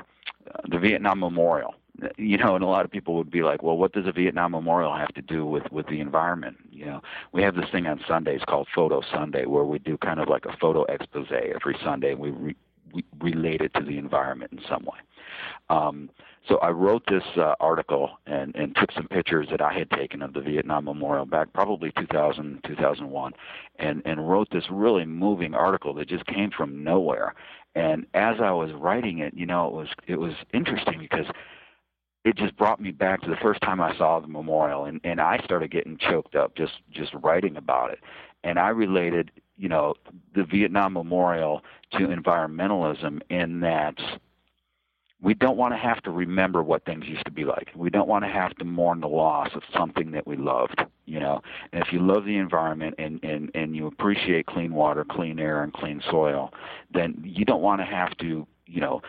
the 0.67 0.79
Vietnam 0.79 1.19
Memorial. 1.19 1.75
You 2.17 2.37
know, 2.37 2.55
and 2.55 2.63
a 2.63 2.67
lot 2.67 2.85
of 2.85 2.89
people 2.89 3.15
would 3.15 3.29
be 3.29 3.43
like, 3.43 3.61
"Well, 3.61 3.77
what 3.77 3.91
does 3.91 4.07
a 4.07 4.11
Vietnam 4.11 4.51
Memorial 4.53 4.95
have 4.95 5.13
to 5.13 5.21
do 5.21 5.45
with 5.45 5.71
with 5.71 5.87
the 5.87 5.99
environment?" 5.99 6.57
You 6.71 6.85
know, 6.85 7.01
we 7.31 7.43
have 7.43 7.55
this 7.55 7.69
thing 7.69 7.85
on 7.85 7.99
Sundays 8.07 8.41
called 8.47 8.67
Photo 8.73 9.01
Sunday, 9.01 9.45
where 9.45 9.65
we 9.65 9.77
do 9.77 9.97
kind 9.97 10.19
of 10.19 10.27
like 10.27 10.45
a 10.45 10.55
photo 10.57 10.83
expose 10.85 11.27
every 11.31 11.77
Sunday, 11.83 12.11
and 12.11 12.19
we 12.19 12.31
re- 12.31 12.55
we 12.93 13.03
relate 13.19 13.61
to 13.73 13.83
the 13.83 13.97
environment 13.97 14.51
in 14.53 14.59
some 14.67 14.83
way. 14.83 14.99
Um, 15.69 16.09
so 16.47 16.57
I 16.57 16.69
wrote 16.69 17.03
this 17.07 17.23
uh, 17.37 17.53
article 17.59 18.11
and, 18.25 18.55
and 18.55 18.75
took 18.75 18.91
some 18.91 19.07
pictures 19.07 19.47
that 19.51 19.61
I 19.61 19.73
had 19.73 19.89
taken 19.91 20.21
of 20.21 20.33
the 20.33 20.41
Vietnam 20.41 20.85
Memorial 20.85 21.25
back 21.25 21.53
probably 21.53 21.91
2000, 21.97 22.61
2001, 22.65 23.33
and, 23.77 24.01
and 24.05 24.29
wrote 24.29 24.49
this 24.51 24.65
really 24.71 25.05
moving 25.05 25.53
article 25.53 25.93
that 25.95 26.09
just 26.09 26.25
came 26.25 26.49
from 26.49 26.83
nowhere. 26.83 27.35
And 27.75 28.05
as 28.13 28.37
I 28.41 28.51
was 28.51 28.71
writing 28.73 29.19
it, 29.19 29.33
you 29.33 29.45
know, 29.45 29.67
it 29.67 29.73
was 29.73 29.87
it 30.07 30.15
was 30.17 30.33
interesting 30.53 30.99
because 30.99 31.27
it 32.25 32.35
just 32.35 32.55
brought 32.57 32.81
me 32.81 32.91
back 32.91 33.21
to 33.21 33.29
the 33.29 33.37
first 33.37 33.61
time 33.61 33.79
I 33.79 33.95
saw 33.97 34.19
the 34.19 34.27
memorial, 34.27 34.85
and 34.85 34.99
and 35.03 35.21
I 35.21 35.39
started 35.43 35.71
getting 35.71 35.97
choked 35.97 36.35
up 36.35 36.55
just 36.55 36.73
just 36.91 37.13
writing 37.23 37.55
about 37.55 37.91
it, 37.91 37.99
and 38.43 38.59
I 38.59 38.69
related, 38.69 39.31
you 39.57 39.69
know, 39.69 39.93
the 40.35 40.43
Vietnam 40.43 40.93
Memorial 40.93 41.63
to 41.93 42.07
environmentalism 42.07 43.21
in 43.29 43.59
that 43.61 43.95
we 45.21 45.35
don't 45.35 45.57
want 45.57 45.73
to 45.73 45.77
have 45.77 46.01
to 46.01 46.11
remember 46.11 46.63
what 46.63 46.83
things 46.83 47.05
used 47.07 47.25
to 47.25 47.31
be 47.31 47.45
like. 47.45 47.69
We 47.75 47.91
don't 47.91 48.07
want 48.07 48.25
to 48.25 48.29
have 48.29 48.55
to 48.55 48.65
mourn 48.65 49.01
the 49.01 49.07
loss 49.07 49.49
of 49.53 49.61
something 49.75 50.11
that 50.11 50.25
we 50.25 50.35
loved, 50.35 50.81
you 51.05 51.19
know. 51.19 51.41
And 51.71 51.83
if 51.83 51.93
you 51.93 51.99
love 51.99 52.25
the 52.25 52.37
environment 52.37 52.95
and, 52.97 53.23
and, 53.23 53.51
and 53.53 53.75
you 53.75 53.85
appreciate 53.85 54.47
clean 54.47 54.73
water, 54.73 55.05
clean 55.07 55.39
air, 55.39 55.61
and 55.63 55.71
clean 55.71 56.01
soil, 56.09 56.51
then 56.91 57.21
you 57.23 57.45
don't 57.45 57.61
want 57.61 57.81
to 57.81 57.85
have 57.85 58.17
to, 58.17 58.47
you 58.65 58.81
know, 58.81 59.01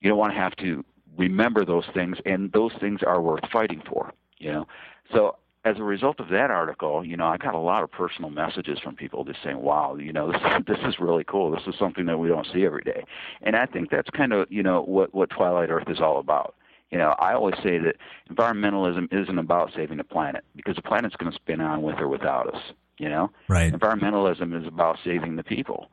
you 0.00 0.08
don't 0.08 0.18
want 0.18 0.32
to 0.32 0.38
have 0.38 0.56
to 0.56 0.84
remember 1.16 1.64
those 1.64 1.84
things, 1.94 2.16
and 2.26 2.50
those 2.52 2.72
things 2.80 3.00
are 3.06 3.20
worth 3.20 3.48
fighting 3.52 3.82
for, 3.88 4.12
you 4.38 4.50
know. 4.50 4.66
So 5.12 5.36
as 5.68 5.78
a 5.78 5.82
result 5.82 6.18
of 6.18 6.28
that 6.30 6.50
article, 6.50 7.04
you 7.04 7.16
know, 7.16 7.26
I 7.26 7.36
got 7.36 7.54
a 7.54 7.58
lot 7.58 7.82
of 7.82 7.92
personal 7.92 8.30
messages 8.30 8.78
from 8.78 8.96
people 8.96 9.24
just 9.24 9.42
saying, 9.42 9.60
"Wow, 9.60 9.96
you 9.96 10.12
know, 10.12 10.32
this 10.32 10.40
this 10.66 10.78
is 10.84 10.98
really 10.98 11.24
cool. 11.24 11.50
This 11.50 11.66
is 11.66 11.74
something 11.78 12.06
that 12.06 12.18
we 12.18 12.28
don't 12.28 12.46
see 12.52 12.64
every 12.64 12.82
day." 12.82 13.04
And 13.42 13.54
I 13.54 13.66
think 13.66 13.90
that's 13.90 14.10
kind 14.10 14.32
of, 14.32 14.50
you 14.50 14.62
know, 14.62 14.82
what 14.82 15.14
what 15.14 15.30
Twilight 15.30 15.70
Earth 15.70 15.88
is 15.88 16.00
all 16.00 16.18
about. 16.18 16.54
You 16.90 16.96
know, 16.96 17.14
I 17.18 17.34
always 17.34 17.56
say 17.62 17.78
that 17.78 17.96
environmentalism 18.30 19.12
isn't 19.12 19.38
about 19.38 19.72
saving 19.76 19.98
the 19.98 20.04
planet 20.04 20.42
because 20.56 20.76
the 20.76 20.82
planet's 20.82 21.16
going 21.16 21.30
to 21.30 21.36
spin 21.36 21.60
on 21.60 21.82
with 21.82 21.98
or 21.98 22.08
without 22.08 22.52
us. 22.54 22.62
You 22.98 23.10
know, 23.10 23.30
right? 23.48 23.72
Environmentalism 23.72 24.58
is 24.58 24.66
about 24.66 24.98
saving 25.04 25.36
the 25.36 25.44
people 25.44 25.90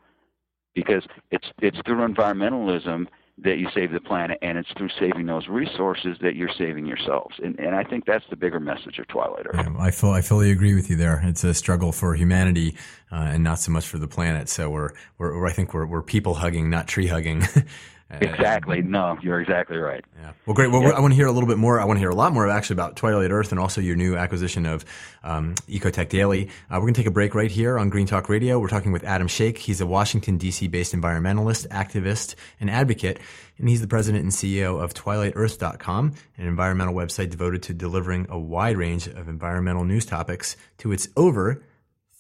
because 0.74 1.04
it's 1.32 1.48
it's 1.62 1.78
through 1.86 2.08
environmentalism 2.08 3.08
that 3.38 3.58
you 3.58 3.68
save 3.74 3.92
the 3.92 4.00
planet, 4.00 4.40
and 4.42 4.58
it's 4.58 4.72
through 4.78 4.90
saving 4.98 5.26
those 5.26 5.48
resources 5.48 6.18
that 6.22 6.36
you're 6.36 6.52
saving 6.58 6.86
yourselves. 6.86 7.36
And, 7.44 7.60
and 7.60 7.76
I 7.76 7.84
think 7.84 8.06
that's 8.06 8.24
the 8.30 8.38
bigger 8.38 8.62
message 8.62 8.98
of 8.98 9.08
Twilight 9.08 9.46
Earth. 9.48 9.56
Yeah, 9.56 9.76
I, 9.78 9.88
I 9.88 10.22
fully 10.22 10.52
agree 10.52 10.74
with 10.74 10.90
you 10.90 10.96
there. 10.96 11.22
It's 11.24 11.44
a 11.44 11.54
struggle 11.54 11.92
for 11.92 12.16
humanity 12.16 12.78
uh, 13.12 13.32
and 13.34 13.44
not 13.44 13.60
so 13.60 13.72
much 13.72 13.88
for 13.88 13.98
the 13.98 14.08
planet. 14.08 14.48
So 14.48 14.70
we're, 14.70 14.92
we're, 15.18 15.38
we're 15.38 15.48
I 15.48 15.52
think 15.52 15.74
we're, 15.74 15.86
we're 15.86 16.02
people 16.02 16.36
hugging, 16.36 16.70
not 16.70 16.88
tree 16.88 17.08
hugging. 17.08 17.44
Exactly. 18.12 18.84
No, 18.84 19.18
you're 19.22 19.42
exactly 19.42 19.78
right. 19.78 20.06
Yeah. 20.20 20.32
Well, 20.46 20.54
great. 20.54 20.72
Well, 20.72 20.94
I 20.94 21.00
want 21.00 21.12
to 21.12 21.16
hear 21.16 21.26
a 21.26 21.32
little 21.32 21.48
bit 21.48 21.58
more. 21.58 21.80
I 21.80 21.86
want 21.86 21.98
to 21.98 22.00
hear 22.00 22.12
a 22.12 22.16
lot 22.16 22.34
more 22.34 22.48
actually 22.48 22.76
about 22.76 22.96
Twilight 22.96 23.32
Earth 23.32 23.52
and 23.52 23.60
also 23.60 23.82
your 23.82 23.96
new 23.96 24.16
acquisition 24.16 24.68
of 24.68 24.86
um, 25.24 25.56
Ecotech 25.68 26.10
Daily. 26.10 26.50
Uh, 26.70 26.76
we're 26.76 26.82
going 26.82 26.94
to 26.94 27.00
take 27.00 27.08
a 27.08 27.12
break 27.12 27.34
right 27.34 27.50
here 27.50 27.80
on 27.80 27.90
Green 27.90 28.06
Talk 28.06 28.30
Radio. 28.30 28.60
We're 28.60 28.70
talking 28.70 28.92
with 28.92 29.04
Adam 29.04 29.28
Shake. 29.28 29.58
He's 29.58 29.82
a 29.82 29.88
Washington, 29.88 30.38
D.C. 30.38 30.68
based 30.68 30.94
environmentalist, 30.94 31.68
activist, 31.70 32.36
and 32.60 32.70
advocate. 32.70 33.20
And 33.58 33.68
he's 33.68 33.82
the 33.82 33.88
president 33.88 34.24
and 34.24 34.32
CEO 34.32 34.82
of 34.82 34.94
TwilightEarth.com, 34.94 36.14
an 36.38 36.48
environmental 36.48 36.94
website 36.94 37.32
devoted 37.32 37.64
to 37.64 37.74
delivering 37.74 38.28
a 38.30 38.38
wide 38.38 38.78
range 38.78 39.08
of 39.08 39.28
environmental 39.28 39.84
news 39.84 40.06
topics 40.06 40.58
to 40.78 40.92
its 40.92 41.08
over 41.18 41.64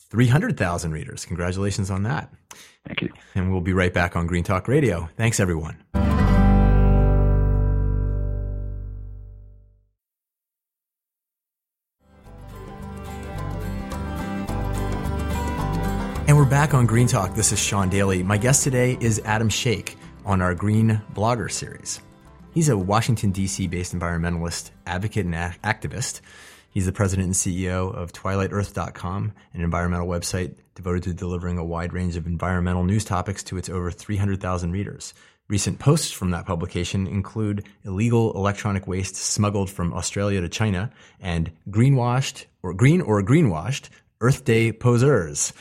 300,000 0.09 0.91
readers. 0.91 1.25
Congratulations 1.25 1.91
on 1.91 2.03
that. 2.03 2.33
Thank 2.85 3.01
you. 3.01 3.11
And 3.33 3.51
we'll 3.51 3.61
be 3.61 3.73
right 3.73 3.93
back 3.93 4.15
on 4.15 4.27
Green 4.27 4.43
Talk 4.43 4.67
Radio. 4.67 5.09
Thanks, 5.17 5.39
everyone. 5.39 5.77
And 16.27 16.35
we're 16.37 16.45
back 16.45 16.73
on 16.73 16.87
Green 16.87 17.05
Talk. 17.07 17.35
This 17.35 17.51
is 17.51 17.59
Sean 17.59 17.87
Daily. 17.87 18.23
My 18.23 18.37
guest 18.37 18.63
today 18.63 18.97
is 18.99 19.21
Adam 19.25 19.47
Shake 19.47 19.95
on 20.25 20.41
our 20.41 20.55
Green 20.55 20.99
Blogger 21.13 21.51
series. 21.51 22.01
He's 22.51 22.67
a 22.67 22.75
Washington, 22.75 23.31
D.C. 23.31 23.67
based 23.67 23.93
environmentalist, 23.93 24.71
advocate, 24.87 25.25
and 25.25 25.35
a- 25.35 25.55
activist. 25.63 26.21
He's 26.75 26.85
the 26.85 26.91
president 26.91 27.27
and 27.27 27.33
CEO 27.33 27.95
of 27.95 28.11
TwilightEarth.com, 28.11 29.31
an 29.53 29.61
environmental 29.61 30.09
website 30.09 30.55
devoted 30.75 31.03
to 31.03 31.13
delivering 31.13 31.57
a 31.57 31.63
wide 31.63 31.93
range 31.93 32.17
of 32.17 32.27
environmental 32.27 32.83
news 32.83 33.05
topics 33.05 33.43
to 33.43 33.55
its 33.55 33.69
over 33.69 33.89
300,000 33.91 34.73
readers. 34.73 35.13
Recent 35.47 35.79
posts 35.79 36.11
from 36.11 36.31
that 36.31 36.45
publication 36.45 37.07
include 37.07 37.65
illegal 37.85 38.33
electronic 38.33 38.87
waste 38.87 39.15
smuggled 39.15 39.69
from 39.69 39.93
Australia 39.93 40.41
to 40.41 40.49
China 40.49 40.91
and 41.21 41.49
greenwashed 41.69 42.43
or 42.61 42.73
green 42.73 42.99
or 42.99 43.23
greenwashed 43.23 43.87
Earth 44.19 44.43
Day 44.43 44.73
posers. 44.73 45.53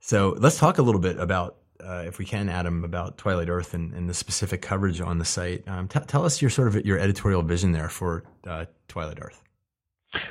So 0.00 0.34
let's 0.38 0.58
talk 0.58 0.78
a 0.78 0.82
little 0.82 1.00
bit 1.00 1.20
about, 1.20 1.58
uh, 1.78 2.02
if 2.04 2.18
we 2.18 2.24
can, 2.24 2.48
Adam, 2.48 2.82
about 2.82 3.16
Twilight 3.16 3.48
Earth 3.48 3.74
and, 3.74 3.94
and 3.94 4.10
the 4.10 4.14
specific 4.14 4.60
coverage 4.60 5.00
on 5.00 5.18
the 5.18 5.24
site. 5.24 5.68
Um, 5.68 5.86
t- 5.86 6.00
tell 6.08 6.24
us 6.24 6.42
your 6.42 6.50
sort 6.50 6.66
of 6.66 6.84
your 6.84 6.98
editorial 6.98 7.42
vision 7.42 7.70
there 7.70 7.88
for 7.88 8.24
uh, 8.44 8.64
Twilight 8.88 9.18
Earth. 9.20 9.40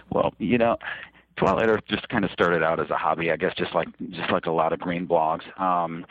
Well, 0.10 0.34
you 0.40 0.58
know, 0.58 0.78
Twilight 1.38 1.70
Earth 1.70 1.84
just 1.88 2.10
kind 2.10 2.26
of 2.26 2.32
started 2.32 2.64
out 2.64 2.80
as 2.80 2.90
a 2.90 2.96
hobby, 2.96 3.32
I 3.32 3.38
guess, 3.38 3.54
just 3.56 3.74
like 3.74 3.88
just 4.10 4.32
like 4.32 4.48
a 4.48 4.52
lot 4.52 4.74
of 4.74 4.80
green 4.80 5.08
blogs. 5.08 5.44
Um, 5.60 6.06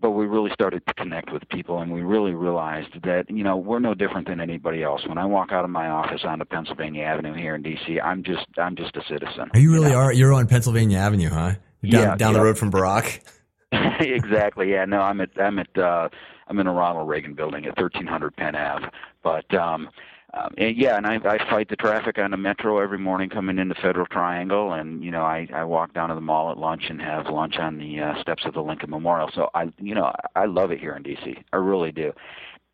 but 0.00 0.10
we 0.10 0.26
really 0.26 0.50
started 0.52 0.82
to 0.86 0.94
connect 0.94 1.32
with 1.32 1.48
people, 1.48 1.80
and 1.80 1.92
we 1.92 2.02
really 2.02 2.32
realized 2.32 3.02
that 3.02 3.24
you 3.30 3.42
know 3.42 3.56
we're 3.56 3.78
no 3.78 3.94
different 3.94 4.28
than 4.28 4.40
anybody 4.40 4.82
else. 4.82 5.06
When 5.06 5.18
I 5.18 5.24
walk 5.24 5.52
out 5.52 5.64
of 5.64 5.70
my 5.70 5.88
office 5.88 6.20
onto 6.24 6.44
Pennsylvania 6.44 7.04
Avenue 7.04 7.34
here 7.34 7.54
in 7.54 7.62
D.C., 7.62 7.98
I'm 8.00 8.22
just 8.22 8.46
I'm 8.58 8.76
just 8.76 8.94
a 8.96 9.02
citizen. 9.08 9.50
Oh, 9.54 9.58
you 9.58 9.72
really 9.72 9.88
you 9.88 9.92
know? 9.94 10.00
are. 10.00 10.12
You're 10.12 10.34
on 10.34 10.46
Pennsylvania 10.46 10.98
Avenue, 10.98 11.30
huh? 11.30 11.54
Down, 11.54 11.58
yeah, 11.82 12.16
down 12.16 12.34
the 12.34 12.40
road 12.40 12.58
from 12.58 12.70
Barack. 12.70 13.20
exactly. 14.00 14.70
Yeah. 14.70 14.84
No, 14.84 15.00
I'm 15.00 15.20
at 15.20 15.30
I'm 15.40 15.58
at 15.58 15.78
uh, 15.78 16.08
I'm 16.46 16.58
in 16.58 16.66
a 16.66 16.72
Ronald 16.72 17.08
Reagan 17.08 17.34
building 17.34 17.64
at 17.66 17.80
1300 17.80 18.36
Penn 18.36 18.54
Ave. 18.54 18.86
But 19.22 19.52
um, 19.54 19.88
um, 20.34 20.52
and 20.58 20.76
yeah, 20.76 20.96
and 20.96 21.06
I, 21.06 21.16
I 21.16 21.38
fight 21.50 21.68
the 21.70 21.76
traffic 21.76 22.18
on 22.18 22.32
the 22.32 22.36
metro 22.36 22.80
every 22.80 22.98
morning 22.98 23.30
coming 23.30 23.58
into 23.58 23.74
Federal 23.76 24.06
Triangle, 24.06 24.74
and 24.74 25.02
you 25.02 25.10
know 25.10 25.22
I 25.22 25.48
I 25.54 25.64
walk 25.64 25.94
down 25.94 26.10
to 26.10 26.14
the 26.14 26.20
mall 26.20 26.50
at 26.50 26.58
lunch 26.58 26.84
and 26.90 27.00
have 27.00 27.26
lunch 27.28 27.56
on 27.56 27.78
the 27.78 28.00
uh, 28.00 28.20
steps 28.20 28.44
of 28.44 28.52
the 28.52 28.60
Lincoln 28.60 28.90
Memorial. 28.90 29.30
So 29.34 29.48
I 29.54 29.72
you 29.78 29.94
know 29.94 30.12
I 30.36 30.44
love 30.44 30.70
it 30.70 30.80
here 30.80 30.94
in 30.94 31.02
DC. 31.02 31.42
I 31.52 31.56
really 31.56 31.92
do, 31.92 32.12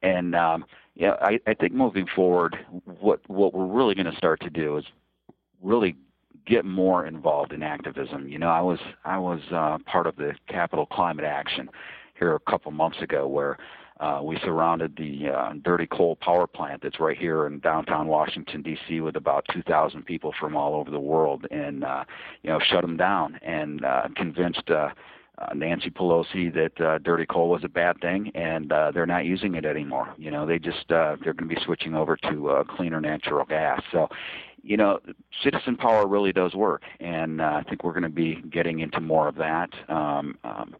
and 0.02 0.34
um, 0.34 0.64
yeah, 0.96 1.14
I 1.20 1.38
I 1.46 1.54
think 1.54 1.72
moving 1.72 2.06
forward, 2.14 2.56
what 3.00 3.20
what 3.28 3.54
we're 3.54 3.66
really 3.66 3.94
going 3.94 4.10
to 4.10 4.16
start 4.16 4.40
to 4.40 4.50
do 4.50 4.76
is 4.76 4.84
really 5.62 5.94
get 6.46 6.64
more 6.64 7.06
involved 7.06 7.52
in 7.52 7.62
activism. 7.62 8.28
You 8.28 8.38
know, 8.40 8.48
I 8.48 8.60
was 8.62 8.80
I 9.04 9.18
was 9.18 9.40
uh, 9.52 9.78
part 9.86 10.08
of 10.08 10.16
the 10.16 10.34
Capitol 10.48 10.86
Climate 10.86 11.24
Action 11.24 11.70
here 12.18 12.34
a 12.34 12.50
couple 12.50 12.72
months 12.72 13.00
ago, 13.00 13.28
where 13.28 13.58
uh, 14.00 14.20
we 14.22 14.38
surrounded 14.42 14.96
the 14.96 15.28
uh, 15.28 15.52
dirty 15.62 15.86
coal 15.86 16.16
power 16.16 16.46
plant 16.46 16.82
that's 16.82 16.98
right 16.98 17.16
here 17.16 17.46
in 17.46 17.60
downtown 17.60 18.08
Washington 18.08 18.62
D.C. 18.62 19.00
with 19.00 19.16
about 19.16 19.44
2,000 19.52 20.04
people 20.04 20.32
from 20.38 20.56
all 20.56 20.74
over 20.74 20.90
the 20.90 21.00
world, 21.00 21.46
and 21.50 21.84
uh, 21.84 22.04
you 22.42 22.50
know, 22.50 22.58
shut 22.58 22.82
them 22.82 22.96
down 22.96 23.38
and 23.42 23.84
uh, 23.84 24.08
convinced. 24.16 24.68
Uh, 24.70 24.90
uh, 25.38 25.52
Nancy 25.52 25.90
Pelosi 25.90 26.52
that 26.54 26.80
uh, 26.80 26.98
dirty 26.98 27.26
coal 27.26 27.48
was 27.48 27.64
a 27.64 27.68
bad 27.68 28.00
thing, 28.00 28.30
and 28.34 28.72
uh, 28.72 28.92
they're 28.92 29.06
not 29.06 29.24
using 29.24 29.54
it 29.56 29.64
anymore. 29.64 30.14
You 30.16 30.30
know, 30.30 30.46
they 30.46 30.58
just 30.58 30.90
uh, 30.92 31.16
they're 31.22 31.34
going 31.34 31.48
to 31.48 31.54
be 31.54 31.60
switching 31.64 31.94
over 31.94 32.16
to 32.16 32.50
uh, 32.50 32.64
cleaner 32.64 33.00
natural 33.00 33.44
gas. 33.44 33.82
So, 33.90 34.08
you 34.62 34.76
know, 34.76 35.00
citizen 35.42 35.76
power 35.76 36.06
really 36.06 36.32
does 36.32 36.54
work, 36.54 36.82
and 37.00 37.40
uh, 37.40 37.44
I 37.44 37.62
think 37.68 37.82
we're 37.82 37.92
going 37.92 38.04
to 38.04 38.08
be 38.08 38.36
getting 38.48 38.78
into 38.78 39.00
more 39.00 39.26
of 39.26 39.34
that. 39.36 39.70
Um, 39.88 40.38
um, 40.44 40.76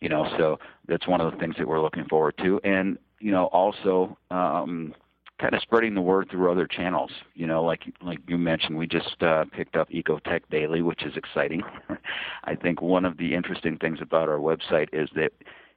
you 0.00 0.08
know, 0.08 0.26
so 0.38 0.58
that's 0.88 1.06
one 1.06 1.20
of 1.20 1.32
the 1.32 1.38
things 1.38 1.54
that 1.58 1.66
we're 1.66 1.80
looking 1.80 2.04
forward 2.06 2.34
to, 2.38 2.60
and 2.64 2.98
you 3.20 3.32
know, 3.32 3.46
also. 3.46 4.16
Um, 4.30 4.94
kind 5.38 5.54
of 5.54 5.60
spreading 5.60 5.94
the 5.94 6.00
word 6.00 6.28
through 6.30 6.50
other 6.50 6.66
channels. 6.66 7.10
You 7.34 7.46
know, 7.46 7.62
like 7.62 7.82
like 8.02 8.18
you 8.26 8.38
mentioned, 8.38 8.76
we 8.76 8.86
just 8.86 9.22
uh, 9.22 9.44
picked 9.52 9.76
up 9.76 9.88
Ecotech 9.90 10.42
Daily, 10.50 10.82
which 10.82 11.04
is 11.04 11.16
exciting. 11.16 11.62
I 12.44 12.54
think 12.54 12.80
one 12.80 13.04
of 13.04 13.18
the 13.18 13.34
interesting 13.34 13.76
things 13.76 13.98
about 14.00 14.28
our 14.28 14.38
website 14.38 14.88
is 14.92 15.08
that 15.14 15.32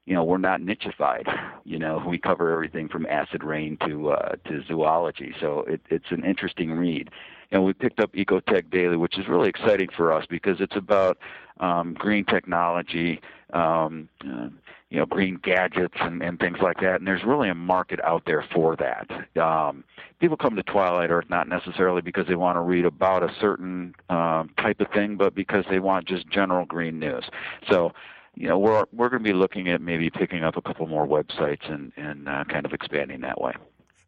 you 0.06 0.14
know 0.14 0.24
we're 0.24 0.38
not 0.38 0.62
nichified. 0.62 1.26
You 1.66 1.80
know, 1.80 2.04
we 2.08 2.18
cover 2.18 2.52
everything 2.52 2.88
from 2.88 3.06
acid 3.06 3.44
rain 3.44 3.78
to 3.86 4.12
uh, 4.12 4.36
to 4.48 4.64
zoology, 4.68 5.34
so 5.40 5.66
it, 5.68 5.82
it's 5.90 6.12
an 6.12 6.24
interesting 6.24 6.72
read. 6.72 7.10
And 7.52 7.64
we 7.64 7.74
picked 7.74 8.00
up 8.00 8.14
Ecotech 8.14 8.70
Daily, 8.70 8.98
which 8.98 9.18
is 9.18 9.28
really 9.28 9.50
exciting 9.50 9.90
for 9.96 10.14
us 10.14 10.26
because 10.30 10.62
it's 10.62 10.76
about 10.76 11.18
um, 11.60 11.94
green 11.94 12.26
technology. 12.26 13.22
Um, 13.54 14.08
uh, 14.24 14.50
you 14.90 14.98
know, 14.98 15.06
green 15.06 15.40
gadgets 15.44 15.94
and, 16.00 16.24
and 16.24 16.40
things 16.40 16.58
like 16.62 16.80
that. 16.82 16.96
And 16.96 17.08
there's 17.08 17.24
really 17.24 17.50
a 17.50 17.56
market 17.56 18.00
out 18.02 18.24
there 18.26 18.44
for 18.54 18.76
that. 18.78 19.08
Um, 19.40 19.84
people 20.20 20.36
come 20.36 20.56
to 20.56 20.64
Twilight 20.64 21.12
Earth 21.12 21.26
not 21.30 21.48
necessarily 21.48 22.02
because 22.02 22.26
they 22.28 22.36
want 22.36 22.56
to 22.56 22.62
read 22.62 22.86
about 22.86 23.24
a 23.24 23.34
certain 23.40 23.94
um, 24.10 24.50
type 24.58 24.82
of 24.82 24.88
thing, 24.92 25.16
but 25.16 25.36
because 25.36 25.64
they 25.70 25.80
want 25.80 26.08
just 26.08 26.28
general 26.30 26.66
green 26.66 26.98
news. 26.98 27.24
So, 27.70 27.94
you 28.36 28.48
know, 28.48 28.58
we're 28.58 28.86
we're 28.92 29.10
going 29.10 29.24
to 29.24 29.30
be 29.30 29.36
looking 29.36 29.70
at 29.70 29.82
maybe 29.82 30.10
picking 30.10 30.44
up 30.44 30.58
a 30.58 30.62
couple 30.62 30.88
more 30.88 31.06
websites 31.06 31.72
and 31.72 31.92
and 31.96 32.28
uh, 32.28 32.46
kind 32.46 32.66
of 32.66 32.74
expanding 32.74 33.22
that 33.22 33.40
way. 33.40 33.54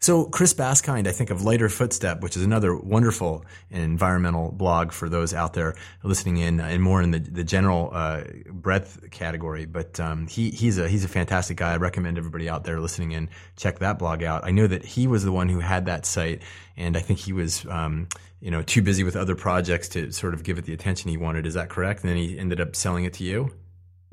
So 0.04 0.26
Chris 0.26 0.52
Baskind, 0.56 1.08
I 1.08 1.12
think 1.12 1.30
of 1.30 1.44
Lighter 1.44 1.70
Footstep, 1.70 2.22
which 2.22 2.36
is 2.36 2.42
another 2.42 2.76
wonderful 2.76 3.46
environmental 3.70 4.52
blog 4.52 4.92
for 4.92 5.08
those 5.08 5.32
out 5.32 5.54
there 5.54 5.76
listening 6.02 6.38
in 6.38 6.60
uh, 6.60 6.64
and 6.64 6.82
more 6.82 7.04
in 7.04 7.12
the, 7.12 7.20
the 7.20 7.44
general 7.44 7.92
uh, 7.94 8.24
breadth 8.50 9.12
category. 9.12 9.68
But 9.68 10.00
um, 10.00 10.26
he 10.26 10.50
he's 10.50 10.80
a 10.80 10.90
he's 10.90 11.06
a 11.06 11.08
fantastic 11.08 11.58
guy. 11.58 11.74
I 11.74 11.78
recommend 11.78 12.18
everybody 12.18 12.50
out 12.50 12.64
there 12.64 12.80
listening 12.80 13.12
in 13.12 13.30
check 13.58 13.78
that 13.78 14.00
blog 14.00 14.24
out. 14.24 14.44
I 14.44 14.50
know 14.50 14.66
that 14.66 14.84
he 14.84 15.06
was 15.06 15.24
the 15.24 15.32
one 15.32 15.50
who 15.50 15.60
had 15.60 15.86
that 15.86 16.08
site, 16.08 16.42
and 16.76 16.98
I 16.98 17.02
think 17.02 17.20
he 17.20 17.32
was. 17.32 17.64
Um, 17.68 18.08
you 18.44 18.50
know, 18.50 18.64
too 18.64 18.82
busy 18.82 19.04
with 19.04 19.16
other 19.16 19.36
projects 19.36 19.88
to 19.90 20.12
sort 20.12 20.34
of 20.34 20.42
give 20.42 20.58
it 20.58 20.66
the 20.66 20.74
attention 20.74 21.12
he 21.12 21.18
wanted. 21.18 21.46
Is 21.46 21.54
that 21.54 21.70
correct? 21.70 22.02
And 22.02 22.10
then 22.10 22.18
he 22.18 22.40
ended 22.40 22.60
up 22.60 22.76
selling 22.76 23.06
it 23.06 23.14
to 23.14 23.24
you. 23.24 23.54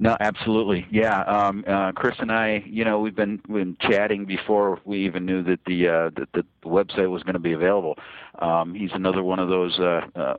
No, 0.00 0.16
absolutely, 0.20 0.87
yeah. 0.92 1.22
Um, 1.22 1.64
uh, 1.66 1.90
Chris 1.90 2.14
and 2.20 2.30
I, 2.30 2.62
you 2.66 2.84
know, 2.84 3.00
we've 3.00 3.16
been 3.16 3.40
been 3.48 3.76
chatting 3.80 4.26
before 4.26 4.80
we 4.84 5.04
even 5.04 5.26
knew 5.26 5.42
that 5.42 5.58
the 5.66 5.88
uh, 5.88 6.11
that 6.16 6.28
the 6.34 6.44
website 6.64 7.11
was 7.11 7.24
going 7.24 7.32
to 7.34 7.40
be 7.40 7.52
available. 7.52 7.96
Um, 8.38 8.74
he's 8.74 8.92
another 8.92 9.24
one 9.24 9.40
of 9.40 9.48
those 9.48 9.76
uh, 9.80 10.02
uh, 10.14 10.34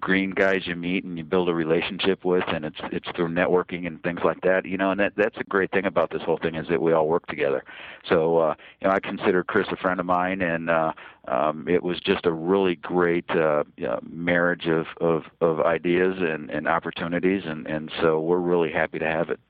green 0.00 0.30
guys 0.30 0.66
you 0.66 0.76
meet 0.76 1.04
and 1.04 1.16
you 1.18 1.24
build 1.24 1.48
a 1.48 1.54
relationship 1.54 2.24
with, 2.24 2.44
and 2.48 2.64
it's 2.64 2.80
it's 2.90 3.08
through 3.14 3.28
networking 3.28 3.86
and 3.86 4.02
things 4.02 4.20
like 4.24 4.40
that. 4.42 4.64
You 4.64 4.76
know, 4.76 4.90
and 4.90 5.00
that 5.00 5.12
that's 5.16 5.36
a 5.38 5.44
great 5.44 5.70
thing 5.70 5.86
about 5.86 6.10
this 6.10 6.22
whole 6.22 6.38
thing 6.38 6.54
is 6.54 6.66
that 6.68 6.80
we 6.80 6.92
all 6.92 7.08
work 7.08 7.26
together. 7.26 7.64
So 8.08 8.38
uh, 8.38 8.54
you 8.80 8.88
know, 8.88 8.94
I 8.94 9.00
consider 9.00 9.44
Chris 9.44 9.66
a 9.70 9.76
friend 9.76 10.00
of 10.00 10.06
mine, 10.06 10.42
and 10.42 10.70
uh, 10.70 10.92
um, 11.28 11.68
it 11.68 11.82
was 11.82 12.00
just 12.00 12.26
a 12.26 12.32
really 12.32 12.76
great 12.76 13.28
uh, 13.30 13.64
uh, 13.86 14.00
marriage 14.08 14.66
of, 14.66 14.86
of 15.00 15.24
of 15.40 15.60
ideas 15.60 16.16
and 16.18 16.50
and 16.50 16.68
opportunities, 16.68 17.42
and 17.44 17.66
and 17.66 17.90
so 18.00 18.20
we're 18.20 18.38
really 18.38 18.72
happy 18.72 18.98
to 18.98 19.06
have 19.06 19.30
it. 19.30 19.40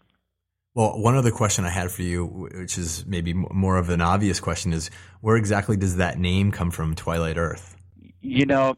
Well, 0.74 0.98
one 0.98 1.16
other 1.16 1.30
question 1.30 1.66
I 1.66 1.70
had 1.70 1.90
for 1.90 2.00
you, 2.00 2.24
which 2.24 2.78
is 2.78 3.04
maybe 3.06 3.34
more 3.34 3.76
of 3.76 3.90
an 3.90 4.00
obvious 4.00 4.40
question, 4.40 4.72
is 4.72 4.90
where 5.20 5.36
exactly 5.36 5.76
does 5.76 5.96
that 5.96 6.18
name 6.18 6.50
come 6.50 6.70
from, 6.70 6.94
Twilight 6.94 7.36
Earth? 7.36 7.76
You 8.22 8.46
know, 8.46 8.76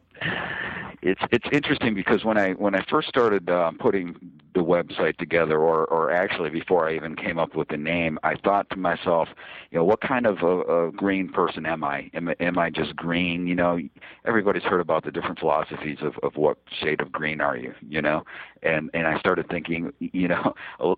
it's 1.05 1.21
it's 1.31 1.45
interesting 1.51 1.93
because 1.93 2.25
when 2.25 2.35
I 2.35 2.53
when 2.53 2.73
I 2.73 2.83
first 2.89 3.07
started 3.07 3.47
uh, 3.47 3.71
putting 3.79 4.15
the 4.55 4.61
website 4.61 5.17
together, 5.17 5.59
or 5.59 5.85
or 5.85 6.11
actually 6.11 6.49
before 6.49 6.89
I 6.89 6.95
even 6.95 7.15
came 7.15 7.37
up 7.37 7.55
with 7.55 7.67
the 7.67 7.77
name, 7.77 8.17
I 8.23 8.33
thought 8.35 8.67
to 8.71 8.75
myself, 8.75 9.29
you 9.69 9.77
know, 9.77 9.83
what 9.83 10.01
kind 10.01 10.25
of 10.25 10.39
a, 10.41 10.87
a 10.87 10.91
green 10.91 11.29
person 11.29 11.67
am 11.67 11.83
I? 11.83 12.09
Am 12.15 12.33
am 12.39 12.57
I 12.57 12.71
just 12.71 12.95
green? 12.95 13.45
You 13.45 13.53
know, 13.53 13.79
everybody's 14.25 14.63
heard 14.63 14.81
about 14.81 15.05
the 15.05 15.11
different 15.11 15.37
philosophies 15.37 15.99
of 16.01 16.15
of 16.23 16.37
what 16.37 16.57
shade 16.81 17.01
of 17.01 17.11
green 17.11 17.39
are 17.39 17.55
you? 17.55 17.75
You 17.87 18.01
know, 18.01 18.23
and 18.63 18.89
and 18.95 19.05
I 19.05 19.19
started 19.19 19.47
thinking, 19.47 19.93
you 19.99 20.27
know, 20.27 20.55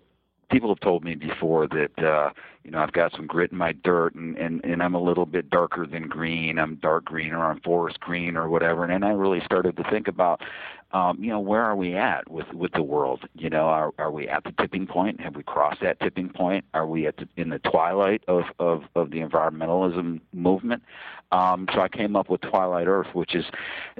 people 0.50 0.68
have 0.68 0.80
told 0.80 1.04
me 1.04 1.14
before 1.14 1.66
that 1.68 1.98
uh 1.98 2.30
you 2.64 2.70
know 2.70 2.78
I've 2.78 2.92
got 2.92 3.12
some 3.12 3.26
grit 3.26 3.52
in 3.52 3.58
my 3.58 3.72
dirt 3.72 4.14
and 4.14 4.36
and 4.36 4.64
and 4.64 4.82
I'm 4.82 4.94
a 4.94 5.02
little 5.02 5.26
bit 5.26 5.50
darker 5.50 5.86
than 5.86 6.08
green. 6.08 6.58
I'm 6.58 6.76
dark 6.76 7.04
green 7.04 7.32
or 7.32 7.44
I'm 7.44 7.60
forest 7.60 8.00
green 8.00 8.36
or 8.36 8.48
whatever. 8.48 8.84
And 8.84 8.92
then 8.92 9.04
I 9.04 9.12
really 9.12 9.40
started 9.44 9.76
to 9.76 9.84
think 9.84 10.08
about 10.08 10.42
um 10.92 11.22
you 11.22 11.30
know 11.30 11.40
where 11.40 11.62
are 11.62 11.76
we 11.76 11.94
at 11.94 12.30
with 12.30 12.52
with 12.52 12.72
the 12.72 12.82
world? 12.82 13.28
You 13.34 13.50
know 13.50 13.66
are 13.66 13.92
are 13.98 14.10
we 14.10 14.28
at 14.28 14.44
the 14.44 14.52
tipping 14.52 14.86
point? 14.86 15.20
Have 15.20 15.36
we 15.36 15.42
crossed 15.42 15.80
that 15.82 16.00
tipping 16.00 16.30
point? 16.30 16.64
Are 16.74 16.86
we 16.86 17.06
at 17.06 17.16
the, 17.16 17.28
in 17.36 17.50
the 17.50 17.58
twilight 17.58 18.22
of 18.28 18.44
of 18.58 18.84
of 18.94 19.10
the 19.10 19.20
environmentalism 19.20 20.20
movement 20.32 20.82
um 21.32 21.66
so 21.74 21.80
I 21.80 21.88
came 21.88 22.16
up 22.16 22.30
with 22.30 22.40
Twilight 22.40 22.86
Earth 22.86 23.08
which 23.14 23.34
is 23.34 23.44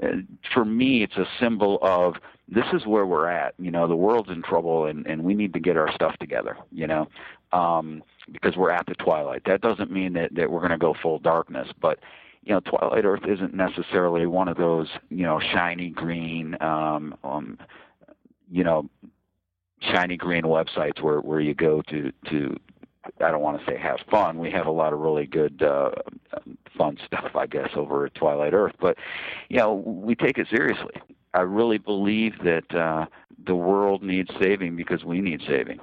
uh, 0.01 0.07
for 0.53 0.65
me 0.65 1.03
it's 1.03 1.17
a 1.17 1.25
symbol 1.39 1.79
of 1.81 2.15
this 2.51 2.65
is 2.73 2.85
where 2.85 3.05
we're 3.05 3.27
at. 3.27 3.53
You 3.59 3.71
know, 3.71 3.87
the 3.87 3.95
world's 3.95 4.29
in 4.29 4.41
trouble, 4.41 4.85
and 4.85 5.05
and 5.05 5.23
we 5.23 5.33
need 5.33 5.53
to 5.53 5.59
get 5.59 5.77
our 5.77 5.91
stuff 5.93 6.15
together. 6.17 6.57
You 6.71 6.87
know, 6.87 7.07
um, 7.51 8.03
because 8.31 8.55
we're 8.55 8.71
at 8.71 8.85
the 8.87 8.95
twilight. 8.95 9.43
That 9.45 9.61
doesn't 9.61 9.91
mean 9.91 10.13
that 10.13 10.33
that 10.35 10.49
we're 10.49 10.59
going 10.59 10.71
to 10.71 10.77
go 10.77 10.95
full 11.01 11.19
darkness, 11.19 11.67
but 11.81 11.99
you 12.43 12.53
know, 12.53 12.61
Twilight 12.61 13.05
Earth 13.05 13.23
isn't 13.27 13.53
necessarily 13.53 14.25
one 14.25 14.47
of 14.47 14.57
those 14.57 14.87
you 15.09 15.23
know 15.23 15.39
shiny 15.39 15.89
green, 15.89 16.57
um, 16.61 17.15
um, 17.23 17.57
you 18.49 18.63
know, 18.63 18.89
shiny 19.81 20.17
green 20.17 20.43
websites 20.43 21.01
where 21.01 21.19
where 21.19 21.39
you 21.39 21.53
go 21.53 21.81
to 21.83 22.11
to 22.29 22.57
I 23.21 23.31
don't 23.31 23.41
want 23.41 23.59
to 23.59 23.65
say 23.65 23.77
have 23.77 23.99
fun. 24.11 24.39
We 24.39 24.51
have 24.51 24.67
a 24.67 24.71
lot 24.71 24.93
of 24.93 24.99
really 24.99 25.25
good 25.25 25.61
uh, 25.61 25.91
fun 26.77 26.97
stuff, 27.05 27.35
I 27.35 27.45
guess, 27.47 27.69
over 27.75 28.05
at 28.05 28.15
Twilight 28.15 28.53
Earth. 28.53 28.75
But 28.79 28.97
you 29.49 29.57
know, 29.57 29.73
we 29.73 30.15
take 30.15 30.37
it 30.37 30.47
seriously. 30.49 30.93
I 31.33 31.41
really 31.41 31.77
believe 31.77 32.33
that 32.43 32.73
uh, 32.75 33.05
the 33.45 33.55
world 33.55 34.03
needs 34.03 34.31
saving 34.39 34.75
because 34.75 35.03
we 35.03 35.21
need 35.21 35.41
saving 35.47 35.79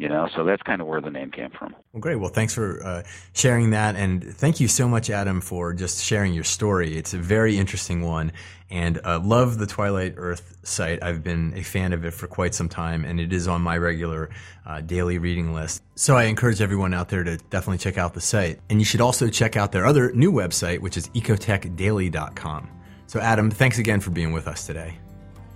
you 0.00 0.08
know 0.08 0.26
so 0.34 0.44
that's 0.44 0.62
kind 0.62 0.80
of 0.80 0.86
where 0.86 1.02
the 1.02 1.10
name 1.10 1.30
came 1.30 1.50
from. 1.50 1.76
Well 1.92 2.00
great. 2.00 2.16
Well 2.16 2.30
thanks 2.30 2.54
for 2.54 2.82
uh, 2.82 3.02
sharing 3.34 3.70
that 3.70 3.96
and 3.96 4.24
thank 4.24 4.58
you 4.58 4.66
so 4.66 4.88
much 4.88 5.10
adam 5.10 5.42
for 5.42 5.74
just 5.74 6.02
sharing 6.02 6.32
your 6.32 6.44
story. 6.44 6.96
It's 6.96 7.12
a 7.12 7.18
very 7.18 7.58
interesting 7.58 8.00
one 8.00 8.32
and 8.70 8.98
uh, 9.04 9.20
love 9.22 9.58
the 9.58 9.66
twilight 9.66 10.14
earth 10.16 10.56
site. 10.62 11.02
I've 11.02 11.22
been 11.22 11.52
a 11.54 11.62
fan 11.62 11.92
of 11.92 12.06
it 12.06 12.12
for 12.12 12.26
quite 12.26 12.54
some 12.54 12.68
time 12.68 13.04
and 13.04 13.20
it 13.20 13.30
is 13.30 13.46
on 13.46 13.60
my 13.60 13.76
regular 13.76 14.30
uh, 14.64 14.80
daily 14.80 15.18
reading 15.18 15.52
list. 15.52 15.82
So 15.96 16.16
i 16.16 16.24
encourage 16.24 16.62
everyone 16.62 16.94
out 16.94 17.10
there 17.10 17.22
to 17.22 17.36
definitely 17.36 17.78
check 17.78 17.98
out 17.98 18.14
the 18.14 18.22
site. 18.22 18.58
And 18.70 18.80
you 18.80 18.86
should 18.86 19.02
also 19.02 19.28
check 19.28 19.54
out 19.54 19.70
their 19.70 19.84
other 19.84 20.12
new 20.14 20.32
website 20.32 20.78
which 20.78 20.96
is 20.96 21.08
ecotechdaily.com 21.10 22.70
so 23.06 23.20
adam 23.20 23.50
thanks 23.50 23.78
again 23.78 24.00
for 24.00 24.12
being 24.12 24.32
with 24.32 24.48
us 24.48 24.66
today. 24.66 24.96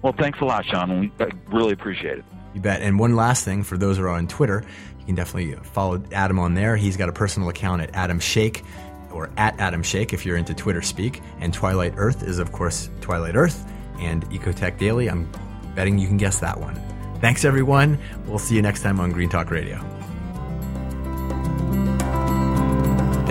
Well 0.02 0.14
thanks 0.18 0.38
a 0.42 0.44
lot 0.44 0.66
sean 0.66 1.00
we 1.00 1.12
really 1.48 1.72
appreciate 1.72 2.18
it 2.18 2.24
you 2.54 2.60
bet. 2.60 2.82
And 2.82 2.98
one 2.98 3.16
last 3.16 3.44
thing 3.44 3.62
for 3.62 3.76
those 3.76 3.98
who 3.98 4.04
are 4.04 4.08
on 4.08 4.26
Twitter, 4.26 4.64
you 5.00 5.06
can 5.06 5.14
definitely 5.14 5.54
follow 5.72 6.02
Adam 6.12 6.38
on 6.38 6.54
there. 6.54 6.76
He's 6.76 6.96
got 6.96 7.08
a 7.08 7.12
personal 7.12 7.48
account 7.48 7.82
at 7.82 7.94
Adam 7.94 8.20
Shake 8.20 8.62
or 9.12 9.30
at 9.36 9.58
Adam 9.60 9.82
Shake 9.82 10.12
if 10.12 10.24
you're 10.24 10.36
into 10.36 10.54
Twitter 10.54 10.82
speak. 10.82 11.20
And 11.40 11.52
Twilight 11.52 11.94
Earth 11.96 12.22
is, 12.22 12.38
of 12.38 12.52
course, 12.52 12.88
Twilight 13.00 13.36
Earth 13.36 13.70
and 13.98 14.28
Ecotech 14.30 14.78
Daily. 14.78 15.08
I'm 15.08 15.30
betting 15.74 15.98
you 15.98 16.08
can 16.08 16.16
guess 16.16 16.40
that 16.40 16.58
one. 16.60 16.74
Thanks, 17.20 17.44
everyone. 17.44 17.98
We'll 18.26 18.38
see 18.38 18.54
you 18.54 18.62
next 18.62 18.82
time 18.82 19.00
on 19.00 19.12
Green 19.12 19.28
Talk 19.28 19.50
Radio. 19.50 19.93